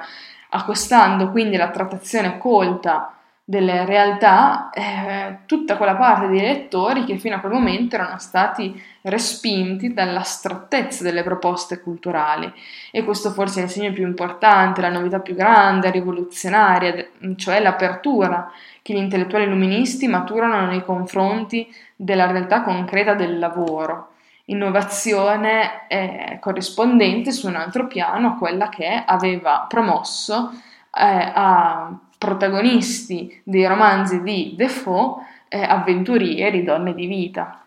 accostando 0.51 1.31
quindi 1.31 1.57
la 1.57 1.69
trattazione 1.69 2.37
colta 2.37 3.09
delle 3.47 3.85
realtà 3.85 4.71
eh, 4.71 5.37
tutta 5.45 5.77
quella 5.77 5.95
parte 5.95 6.27
di 6.29 6.41
lettori 6.41 7.03
che 7.03 7.19
fino 7.19 7.35
a 7.35 7.39
quel 7.39 7.51
momento 7.51 7.93
erano 7.93 8.17
stati 8.17 8.81
respinti 9.03 9.93
dall'astrattezza 9.93 11.03
delle 11.03 11.21
proposte 11.21 11.79
culturali 11.79 12.51
e 12.89 13.03
questo 13.03 13.29
forse 13.29 13.61
è 13.61 13.63
il 13.65 13.69
segno 13.69 13.93
più 13.93 14.03
importante, 14.03 14.81
la 14.81 14.89
novità 14.89 15.19
più 15.19 15.35
grande, 15.35 15.91
rivoluzionaria, 15.91 17.07
cioè 17.35 17.61
l'apertura 17.61 18.51
che 18.81 18.93
gli 18.93 18.97
intellettuali 18.97 19.45
illuministi 19.45 20.07
maturano 20.07 20.65
nei 20.65 20.83
confronti 20.83 21.71
della 21.95 22.25
realtà 22.25 22.63
concreta 22.63 23.13
del 23.13 23.37
lavoro. 23.37 24.13
Innovazione 24.45 25.87
eh, 25.87 26.37
corrispondente 26.41 27.31
su 27.31 27.47
un 27.47 27.55
altro 27.55 27.85
piano 27.85 28.29
a 28.29 28.37
quella 28.37 28.69
che 28.69 29.03
aveva 29.05 29.67
promosso 29.69 30.51
eh, 30.91 31.31
a 31.33 31.95
protagonisti 32.17 33.41
dei 33.43 33.65
romanzi 33.65 34.21
di 34.21 34.53
Defoe 34.55 35.23
eh, 35.49 35.61
avventurieri, 35.61 36.63
donne 36.63 36.93
di 36.93 37.05
vita. 37.05 37.65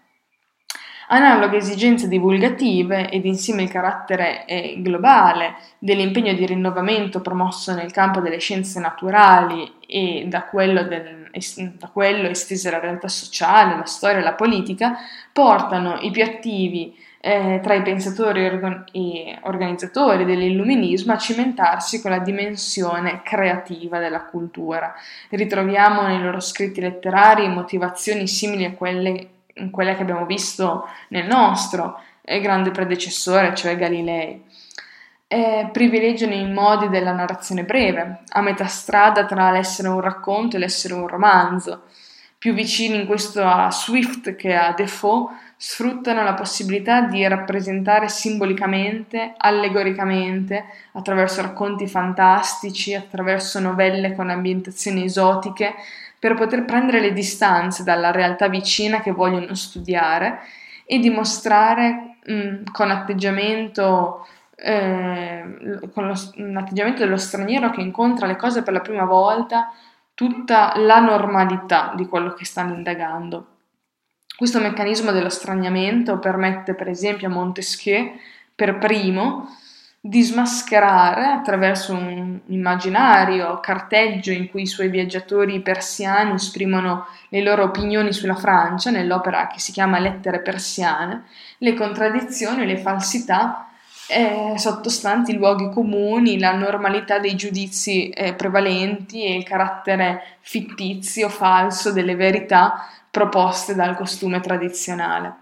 Analoghe 1.10 1.56
esigenze 1.56 2.06
divulgative 2.06 3.08
ed 3.08 3.24
insieme 3.24 3.62
il 3.62 3.70
carattere 3.70 4.44
eh, 4.44 4.74
globale 4.78 5.54
dell'impegno 5.78 6.34
di 6.34 6.44
rinnovamento 6.44 7.22
promosso 7.22 7.72
nel 7.72 7.90
campo 7.92 8.20
delle 8.20 8.38
scienze 8.38 8.78
naturali 8.78 9.76
e 9.86 10.26
da 10.28 10.42
quello, 10.42 10.82
del, 10.82 11.30
da 11.78 11.88
quello 11.88 12.28
estese 12.28 12.68
alla 12.68 12.78
realtà 12.78 13.08
sociale, 13.08 13.78
la 13.78 13.86
storia 13.86 14.18
e 14.18 14.22
la 14.22 14.34
politica, 14.34 14.98
portano 15.32 15.98
i 16.00 16.10
più 16.10 16.22
attivi 16.22 16.94
eh, 17.20 17.60
tra 17.62 17.74
i 17.74 17.82
pensatori 17.82 18.44
e 18.92 19.38
organizzatori 19.42 20.24
dell'illuminismo 20.24 21.12
a 21.12 21.18
cimentarsi 21.18 22.00
con 22.00 22.10
la 22.12 22.18
dimensione 22.18 23.22
creativa 23.22 23.98
della 23.98 24.22
cultura. 24.22 24.94
Ritroviamo 25.30 26.02
nei 26.02 26.20
loro 26.20 26.40
scritti 26.40 26.80
letterari 26.80 27.48
motivazioni 27.48 28.26
simili 28.26 28.64
a 28.64 28.72
quelle 28.72 29.36
quelle 29.70 29.96
che 29.96 30.02
abbiamo 30.02 30.26
visto 30.26 30.88
nel 31.08 31.26
nostro 31.26 32.00
eh, 32.22 32.40
grande 32.40 32.70
predecessore, 32.70 33.54
cioè 33.54 33.76
Galilei. 33.76 34.44
Eh, 35.26 35.68
privilegiano 35.72 36.32
i 36.32 36.50
modi 36.50 36.88
della 36.88 37.12
narrazione 37.12 37.64
breve, 37.64 38.20
a 38.28 38.40
metà 38.40 38.66
strada 38.66 39.26
tra 39.26 39.50
l'essere 39.50 39.88
un 39.88 40.00
racconto 40.00 40.56
e 40.56 40.58
l'essere 40.58 40.94
un 40.94 41.06
romanzo. 41.06 41.82
Più 42.38 42.54
vicini 42.54 43.00
in 43.00 43.06
questo 43.06 43.42
a 43.42 43.70
Swift 43.70 44.36
che 44.36 44.54
a 44.54 44.72
Defoe, 44.72 45.26
sfruttano 45.60 46.22
la 46.22 46.34
possibilità 46.34 47.00
di 47.00 47.26
rappresentare 47.26 48.08
simbolicamente, 48.08 49.34
allegoricamente, 49.36 50.64
attraverso 50.92 51.42
racconti 51.42 51.88
fantastici, 51.88 52.94
attraverso 52.94 53.58
novelle 53.58 54.14
con 54.14 54.30
ambientazioni 54.30 55.02
esotiche, 55.02 55.74
per 56.16 56.34
poter 56.34 56.64
prendere 56.64 57.00
le 57.00 57.12
distanze 57.12 57.82
dalla 57.82 58.12
realtà 58.12 58.46
vicina 58.46 59.00
che 59.00 59.10
vogliono 59.10 59.54
studiare 59.54 60.38
e 60.86 61.00
dimostrare 61.00 62.18
mh, 62.24 62.32
mm, 62.32 62.64
con 62.70 62.90
atteggiamento 62.92 64.26
eh, 64.60 65.44
con 65.92 66.06
lo, 66.06 66.14
un 66.36 66.56
atteggiamento 66.56 67.02
dello 67.02 67.16
straniero 67.16 67.70
che 67.70 67.80
incontra 67.80 68.26
le 68.26 68.36
cose 68.36 68.62
per 68.62 68.72
la 68.72 68.80
prima 68.80 69.04
volta 69.04 69.72
tutta 70.14 70.72
la 70.76 70.98
normalità 70.98 71.92
di 71.94 72.06
quello 72.06 72.32
che 72.34 72.44
stanno 72.44 72.74
indagando. 72.74 73.57
Questo 74.38 74.60
meccanismo 74.60 75.10
dello 75.10 75.30
straniamento 75.30 76.20
permette 76.20 76.74
per 76.74 76.86
esempio 76.86 77.26
a 77.26 77.30
Montesquieu 77.32 78.12
per 78.54 78.78
primo 78.78 79.52
di 80.00 80.22
smascherare 80.22 81.24
attraverso 81.24 81.92
un 81.92 82.38
immaginario 82.46 83.58
carteggio 83.58 84.30
in 84.30 84.48
cui 84.48 84.62
i 84.62 84.66
suoi 84.68 84.90
viaggiatori 84.90 85.60
persiani 85.60 86.34
esprimono 86.34 87.06
le 87.30 87.42
loro 87.42 87.64
opinioni 87.64 88.12
sulla 88.12 88.36
Francia, 88.36 88.92
nell'opera 88.92 89.48
che 89.48 89.58
si 89.58 89.72
chiama 89.72 89.98
Lettere 89.98 90.40
persiane, 90.40 91.24
le 91.58 91.74
contraddizioni 91.74 92.64
le 92.64 92.76
falsità 92.76 93.68
eh, 94.06 94.54
sottostanti 94.56 95.32
i 95.32 95.36
luoghi 95.36 95.68
comuni, 95.70 96.38
la 96.38 96.52
normalità 96.52 97.18
dei 97.18 97.34
giudizi 97.34 98.08
eh, 98.08 98.34
prevalenti 98.34 99.24
e 99.24 99.36
il 99.36 99.42
carattere 99.42 100.22
fittizio, 100.40 101.28
falso 101.28 101.92
delle 101.92 102.14
verità 102.14 102.86
proposte 103.10 103.74
dal 103.74 103.96
costume 103.96 104.40
tradizionale. 104.40 105.34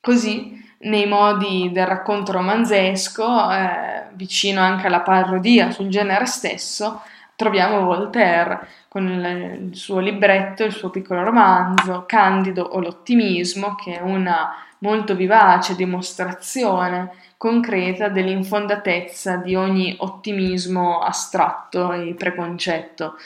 Così 0.00 0.64
nei 0.78 1.06
modi 1.06 1.70
del 1.72 1.86
racconto 1.86 2.32
romanzesco, 2.32 3.50
eh, 3.50 4.04
vicino 4.12 4.60
anche 4.60 4.86
alla 4.86 5.00
parodia 5.00 5.70
sul 5.70 5.88
genere 5.88 6.26
stesso, 6.26 7.02
troviamo 7.34 7.82
Voltaire 7.82 8.68
con 8.88 9.06
il, 9.06 9.76
suo 9.76 9.98
libretto, 9.98 10.64
il 10.64 10.72
suo 10.72 10.90
piccolo 10.90 11.22
romanzo, 11.22 12.04
Candido 12.06 12.62
o 12.62 12.80
l'ottimismo, 12.80 13.74
che 13.74 13.98
è 13.98 14.00
una 14.00 14.54
molto 14.78 15.14
vivace 15.14 15.74
dimostrazione 15.74 17.12
concreta 17.36 18.08
dell'infondatezza 18.08 19.36
di 19.36 19.54
ogni 19.54 19.94
ottimismo 19.98 21.00
astratto 21.00 21.92
e 21.92 22.14
preconcetto. 22.14 23.16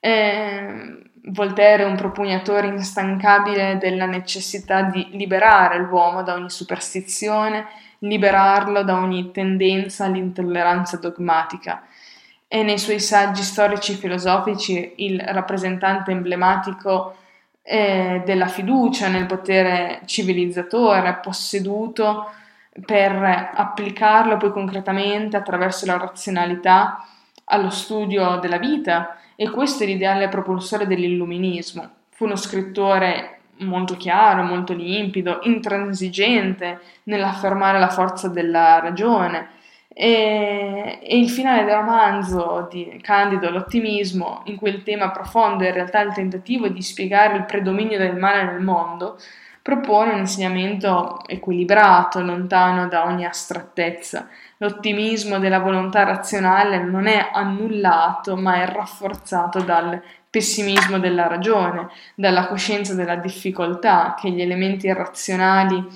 Eh, 0.00 1.10
Voltaire 1.26 1.84
è 1.84 1.86
un 1.86 1.96
propugnatore 1.96 2.66
instancabile 2.66 3.78
della 3.78 4.04
necessità 4.04 4.82
di 4.82 5.08
liberare 5.12 5.78
l'uomo 5.78 6.22
da 6.22 6.34
ogni 6.34 6.50
superstizione, 6.50 7.66
liberarlo 8.00 8.82
da 8.82 8.96
ogni 8.96 9.30
tendenza 9.30 10.04
all'intolleranza 10.04 10.98
dogmatica. 10.98 11.82
È 12.46 12.62
nei 12.62 12.78
suoi 12.78 13.00
saggi 13.00 13.42
storici 13.42 13.92
e 13.92 13.96
filosofici 13.96 14.92
il 14.96 15.18
rappresentante 15.18 16.10
emblematico 16.10 17.16
eh, 17.62 18.20
della 18.26 18.46
fiducia 18.46 19.08
nel 19.08 19.24
potere 19.24 20.02
civilizzatore 20.04 21.20
posseduto 21.22 22.32
per 22.84 23.50
applicarlo 23.54 24.36
poi 24.36 24.50
concretamente 24.50 25.38
attraverso 25.38 25.86
la 25.86 25.96
razionalità 25.96 27.02
allo 27.44 27.70
studio 27.70 28.36
della 28.36 28.58
vita 28.58 29.16
e 29.36 29.50
questo 29.50 29.84
è 29.84 29.86
l'ideale 29.86 30.28
propulsore 30.28 30.86
dell'illuminismo. 30.86 31.90
Fu 32.10 32.24
uno 32.24 32.36
scrittore 32.36 33.38
molto 33.58 33.96
chiaro, 33.96 34.42
molto 34.42 34.72
limpido, 34.72 35.40
intransigente 35.42 36.80
nell'affermare 37.04 37.78
la 37.78 37.88
forza 37.88 38.28
della 38.28 38.80
ragione. 38.80 39.48
E, 39.96 40.98
e, 41.02 41.18
il 41.18 41.30
finale 41.30 41.64
del 41.64 41.76
romanzo 41.76 42.66
di 42.70 42.98
Candido, 43.00 43.50
l'ottimismo, 43.50 44.42
in 44.46 44.56
cui 44.56 44.70
il 44.70 44.82
tema 44.82 45.10
profondo 45.10 45.62
è 45.62 45.68
in 45.68 45.74
realtà 45.74 46.00
il 46.00 46.12
tentativo 46.12 46.68
di 46.68 46.82
spiegare 46.82 47.36
il 47.36 47.44
predominio 47.44 47.96
del 47.96 48.16
male 48.16 48.44
nel 48.44 48.60
mondo, 48.60 49.16
propone 49.62 50.12
un 50.12 50.18
insegnamento 50.18 51.20
equilibrato, 51.26 52.20
lontano 52.20 52.88
da 52.88 53.04
ogni 53.04 53.24
astrattezza. 53.24 54.28
L'ottimismo 54.64 55.38
della 55.38 55.58
volontà 55.58 56.04
razionale 56.04 56.82
non 56.82 57.06
è 57.06 57.28
annullato, 57.34 58.34
ma 58.34 58.62
è 58.62 58.66
rafforzato 58.66 59.60
dal 59.60 60.02
pessimismo 60.30 60.98
della 60.98 61.26
ragione, 61.26 61.90
dalla 62.14 62.46
coscienza 62.46 62.94
della 62.94 63.16
difficoltà 63.16 64.14
che 64.18 64.30
gli 64.30 64.40
elementi 64.40 64.86
irrazionali 64.86 65.86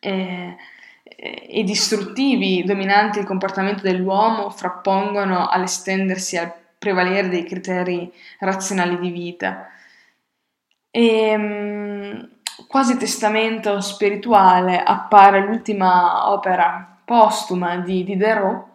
eh, 0.00 0.56
e 1.04 1.62
distruttivi 1.62 2.64
dominanti 2.64 3.20
il 3.20 3.24
comportamento 3.24 3.82
dell'uomo 3.82 4.50
frappongono 4.50 5.46
all'estendersi 5.46 6.36
al 6.36 6.52
prevalere 6.76 7.28
dei 7.28 7.44
criteri 7.44 8.12
razionali 8.40 8.98
di 8.98 9.10
vita. 9.10 9.68
E, 10.90 11.06
ehm, 11.06 12.30
quasi 12.66 12.96
testamento 12.96 13.80
spirituale 13.80 14.82
appare 14.82 15.40
l'ultima 15.46 16.32
opera 16.32 16.90
postuma 17.10 17.78
di 17.78 18.04
Diderot, 18.04 18.66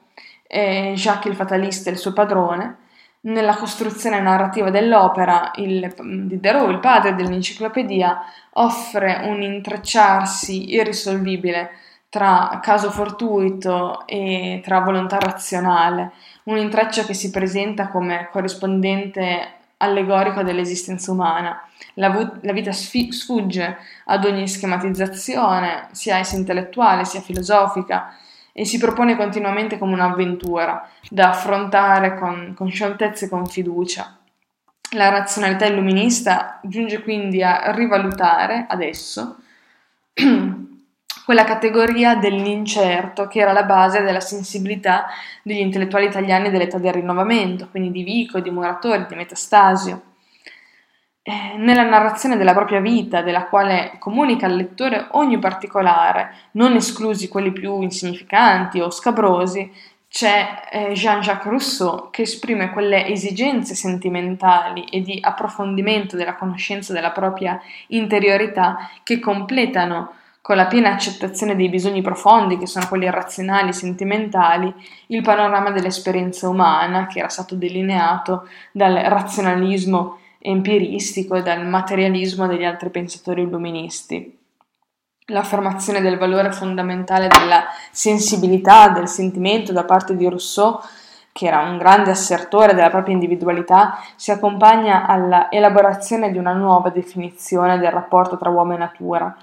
eh, 0.46 0.92
Jacques 0.98 1.32
il 1.32 1.38
Fatalista 1.38 1.90
e 1.90 1.94
il 1.94 1.98
suo 1.98 2.12
padrone. 2.12 2.80
Nella 3.22 3.56
costruzione 3.56 4.20
narrativa 4.20 4.70
dell'opera, 4.70 5.54
il, 5.56 5.94
Diderot, 5.98 6.70
il 6.70 6.80
padre 6.80 7.16
dell'enciclopedia, 7.16 8.24
offre 8.56 9.22
un 9.24 9.42
intrecciarsi 9.42 10.74
irrisolvibile 10.74 11.70
tra 12.10 12.60
caso 12.62 12.92
fortuito 12.92 14.06
e 14.06 14.60
tra 14.62 14.82
volontà 14.82 15.18
razionale, 15.18 16.12
un 16.44 16.58
intreccio 16.58 17.06
che 17.06 17.14
si 17.14 17.30
presenta 17.30 17.88
come 17.88 18.28
corrispondente 18.34 19.48
allegorico 19.78 20.44
dell'esistenza 20.44 21.10
umana. 21.10 21.62
La, 21.94 22.10
vu- 22.10 22.40
la 22.42 22.52
vita 22.52 22.74
sfi- 22.74 23.14
sfugge 23.14 23.78
ad 24.06 24.26
ogni 24.26 24.46
schematizzazione, 24.46 25.88
sia 25.92 26.18
essa 26.18 26.36
intellettuale 26.36 27.06
sia 27.06 27.22
filosofica, 27.22 28.14
e 28.58 28.64
si 28.64 28.78
propone 28.78 29.18
continuamente 29.18 29.78
come 29.78 29.96
un'avventura 29.96 30.90
da 31.10 31.32
affrontare 31.32 32.18
con, 32.18 32.54
con 32.56 32.72
scioltezza 32.72 33.26
e 33.26 33.30
con 33.30 33.46
fiducia. 33.46 34.18
La 34.92 35.10
razionalità 35.10 35.66
illuminista 35.66 36.62
giunge 36.64 37.04
quindi 37.04 37.44
a 37.44 37.74
rivalutare 37.74 38.66
adesso 38.70 39.40
quella 41.26 41.44
categoria 41.44 42.16
dell'incerto 42.16 43.28
che 43.28 43.42
era 43.42 43.52
la 43.52 43.64
base 43.64 44.04
della 44.04 44.22
sensibilità 44.22 45.08
degli 45.44 45.60
intellettuali 45.60 46.06
italiani 46.06 46.50
dell'età 46.50 46.78
del 46.78 46.94
rinnovamento, 46.94 47.68
quindi 47.70 47.92
di 47.92 48.04
Vico, 48.04 48.40
di 48.40 48.52
Muratori, 48.52 49.06
di 49.06 49.16
Metastasio. 49.16 50.02
Eh, 51.28 51.58
nella 51.58 51.82
narrazione 51.82 52.38
della 52.38 52.54
propria 52.54 52.80
vita, 52.80 53.24
della 53.24 53.46
quale 53.46 53.96
comunica 53.98 54.46
al 54.46 54.56
lettore 54.56 55.08
ogni 55.14 55.40
particolare, 55.40 56.36
non 56.52 56.76
esclusi 56.76 57.30
quelli 57.30 57.52
più 57.52 57.82
insignificanti 57.82 58.80
o 58.80 58.92
scabrosi, 58.92 59.74
c'è 60.08 60.68
eh, 60.70 60.92
Jean-Jacques 60.92 61.50
Rousseau 61.50 62.10
che 62.12 62.22
esprime 62.22 62.70
quelle 62.70 63.08
esigenze 63.08 63.74
sentimentali 63.74 64.84
e 64.84 65.02
di 65.02 65.18
approfondimento 65.20 66.16
della 66.16 66.36
conoscenza 66.36 66.94
della 66.94 67.10
propria 67.10 67.60
interiorità 67.88 68.92
che 69.02 69.20
completano 69.20 70.12
con 70.42 70.58
la 70.58 70.68
piena 70.68 70.92
accettazione 70.92 71.56
dei 71.56 71.70
bisogni 71.70 72.04
profondi, 72.04 72.60
che 72.60 72.68
sono 72.68 72.88
quelli 72.88 73.10
razionali, 73.10 73.74
sentimentali, 73.74 74.72
il 75.08 75.24
panorama 75.24 75.72
dell'esperienza 75.72 76.48
umana 76.48 77.08
che 77.08 77.18
era 77.18 77.30
stato 77.30 77.56
delineato 77.56 78.48
dal 78.72 78.94
razionalismo 78.94 80.20
empiristico 80.46 81.36
e 81.36 81.42
dal 81.42 81.66
materialismo 81.66 82.48
degli 82.48 82.64
altri 82.64 82.90
pensatori 82.90 83.42
illuministi. 83.42 84.40
L'affermazione 85.28 86.02
del 86.02 86.18
valore 86.18 86.52
fondamentale 86.52 87.28
della 87.28 87.66
sensibilità, 87.92 88.90
del 88.90 89.08
sentimento 89.08 89.72
da 89.72 89.84
parte 89.84 90.16
di 90.16 90.28
Rousseau, 90.30 90.80
che 91.32 91.48
era 91.48 91.62
un 91.62 91.78
grande 91.78 92.12
assertore 92.12 92.74
della 92.74 92.90
propria 92.90 93.14
individualità, 93.14 94.00
si 94.16 94.32
accompagna 94.32 95.06
alla 95.06 95.50
elaborazione 95.50 96.32
di 96.32 96.38
una 96.38 96.54
nuova 96.54 96.90
definizione 96.90 97.78
del 97.80 97.92
rapporto 97.92 98.38
tra 98.38 98.50
uomo 98.50 98.74
e 98.74 98.78
natura, 98.78 99.36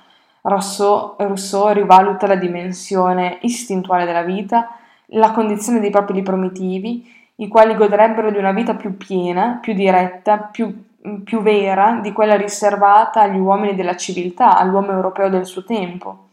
Rousseau, 0.42 1.14
Rousseau 1.18 1.72
rivaluta 1.72 2.26
la 2.26 2.34
dimensione 2.34 3.38
istintuale 3.42 4.04
della 4.04 4.22
vita, 4.22 4.76
la 5.06 5.30
condizione 5.30 5.78
dei 5.78 5.90
popoli 5.90 6.22
primitivi, 6.22 7.08
i 7.36 7.48
quali 7.48 7.74
godrebbero 7.74 8.30
di 8.30 8.38
una 8.38 8.52
vita 8.52 8.74
più 8.74 8.96
piena, 8.96 9.58
più 9.60 9.72
diretta, 9.72 10.38
più, 10.38 10.84
più 11.24 11.42
vera 11.42 11.98
di 12.00 12.12
quella 12.12 12.36
riservata 12.36 13.22
agli 13.22 13.38
uomini 13.38 13.74
della 13.74 13.96
civiltà, 13.96 14.56
all'uomo 14.56 14.92
europeo 14.92 15.28
del 15.28 15.46
suo 15.46 15.64
tempo. 15.64 16.28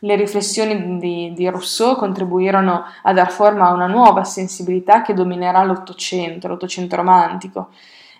Le 0.00 0.16
riflessioni 0.16 0.98
di, 0.98 1.32
di, 1.34 1.48
Rousseau 1.48 1.96
contribuirono 1.96 2.84
a 3.02 3.12
dar 3.12 3.30
forma 3.30 3.68
a 3.68 3.72
una 3.72 3.86
nuova 3.86 4.24
sensibilità 4.24 5.02
che 5.02 5.14
dominerà 5.14 5.62
l'Ottocento, 5.64 6.46
l'Ottocento 6.46 6.96
romantico, 6.96 7.70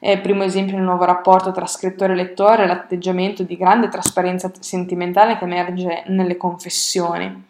è 0.00 0.10
il 0.10 0.20
primo 0.20 0.44
esempio 0.44 0.76
nel 0.76 0.84
nuovo 0.84 1.04
rapporto 1.04 1.50
tra 1.50 1.66
scrittore 1.66 2.12
e 2.12 2.16
lettore 2.16 2.66
l'atteggiamento 2.66 3.42
di 3.42 3.56
grande 3.56 3.88
trasparenza 3.88 4.50
sentimentale 4.60 5.36
che 5.38 5.44
emerge 5.44 6.04
nelle 6.06 6.36
confessioni. 6.36 7.46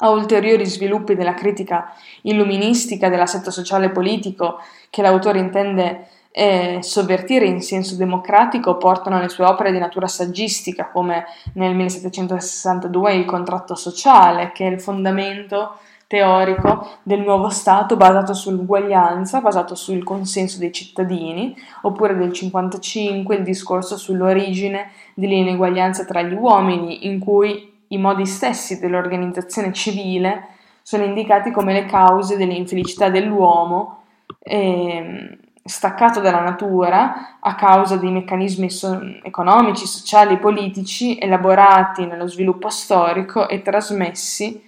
A 0.00 0.10
ulteriori 0.10 0.64
sviluppi 0.64 1.16
della 1.16 1.34
critica 1.34 1.92
illuministica 2.22 3.08
dell'assetto 3.08 3.50
sociale 3.50 3.86
e 3.86 3.90
politico 3.90 4.60
che 4.90 5.02
l'autore 5.02 5.40
intende 5.40 6.06
eh, 6.38 6.78
sovvertire 6.82 7.46
in 7.46 7.60
senso 7.60 7.96
democratico 7.96 8.76
portano 8.76 9.18
le 9.18 9.28
sue 9.28 9.44
opere 9.44 9.72
di 9.72 9.78
natura 9.80 10.06
saggistica, 10.06 10.88
come 10.88 11.24
nel 11.54 11.74
1762 11.74 13.12
il 13.14 13.24
contratto 13.24 13.74
sociale, 13.74 14.52
che 14.52 14.68
è 14.68 14.70
il 14.70 14.80
fondamento 14.80 15.78
teorico 16.06 16.90
del 17.02 17.22
nuovo 17.22 17.48
Stato 17.48 17.96
basato 17.96 18.34
sull'uguaglianza, 18.34 19.40
basato 19.40 19.74
sul 19.74 20.04
consenso 20.04 20.60
dei 20.60 20.72
cittadini, 20.72 21.56
oppure 21.82 22.16
del 22.16 22.32
55 22.32 23.34
il 23.34 23.42
discorso 23.42 23.96
sull'origine 23.96 24.92
dell'ineguaglianza 25.14 26.04
tra 26.04 26.22
gli 26.22 26.34
uomini, 26.34 27.08
in 27.08 27.18
cui 27.18 27.80
i 27.88 27.98
modi 27.98 28.26
stessi 28.26 28.78
dell'organizzazione 28.78 29.72
civile 29.72 30.50
sono 30.82 31.02
indicati 31.02 31.50
come 31.50 31.72
le 31.72 31.86
cause 31.86 32.36
dell'infelicità 32.36 33.08
dell'uomo, 33.08 34.02
eh, 34.38 35.36
staccato 35.68 36.20
dalla 36.20 36.40
natura 36.40 37.38
a 37.40 37.54
causa 37.54 37.96
dei 37.96 38.10
meccanismi 38.10 38.70
so- 38.70 39.00
economici, 39.22 39.86
sociali 39.86 40.34
e 40.34 40.38
politici 40.38 41.18
elaborati 41.18 42.06
nello 42.06 42.26
sviluppo 42.26 42.70
storico 42.70 43.48
e 43.48 43.62
trasmessi 43.62 44.64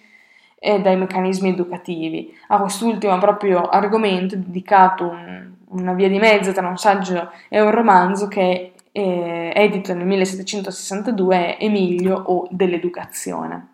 e 0.59 0.80
dai 0.80 0.96
meccanismi 0.96 1.48
educativi. 1.48 2.36
A 2.48 2.59
quest'ultimo 2.59 3.16
proprio 3.18 3.62
argomento 3.62 4.34
è 4.34 4.38
dedicato 4.38 5.09
un, 5.09 5.51
una 5.68 5.94
via 5.94 6.09
di 6.09 6.18
mezzo 6.18 6.53
tra 6.53 6.68
un 6.68 6.76
saggio 6.76 7.30
e 7.48 7.61
un 7.61 7.70
romanzo 7.70 8.28
che 8.28 8.72
è 8.92 9.53
edito 9.55 9.94
nel 9.94 10.07
1762 10.07 11.59
Emilio 11.59 12.14
o 12.14 12.46
dell'educazione. 12.51 13.70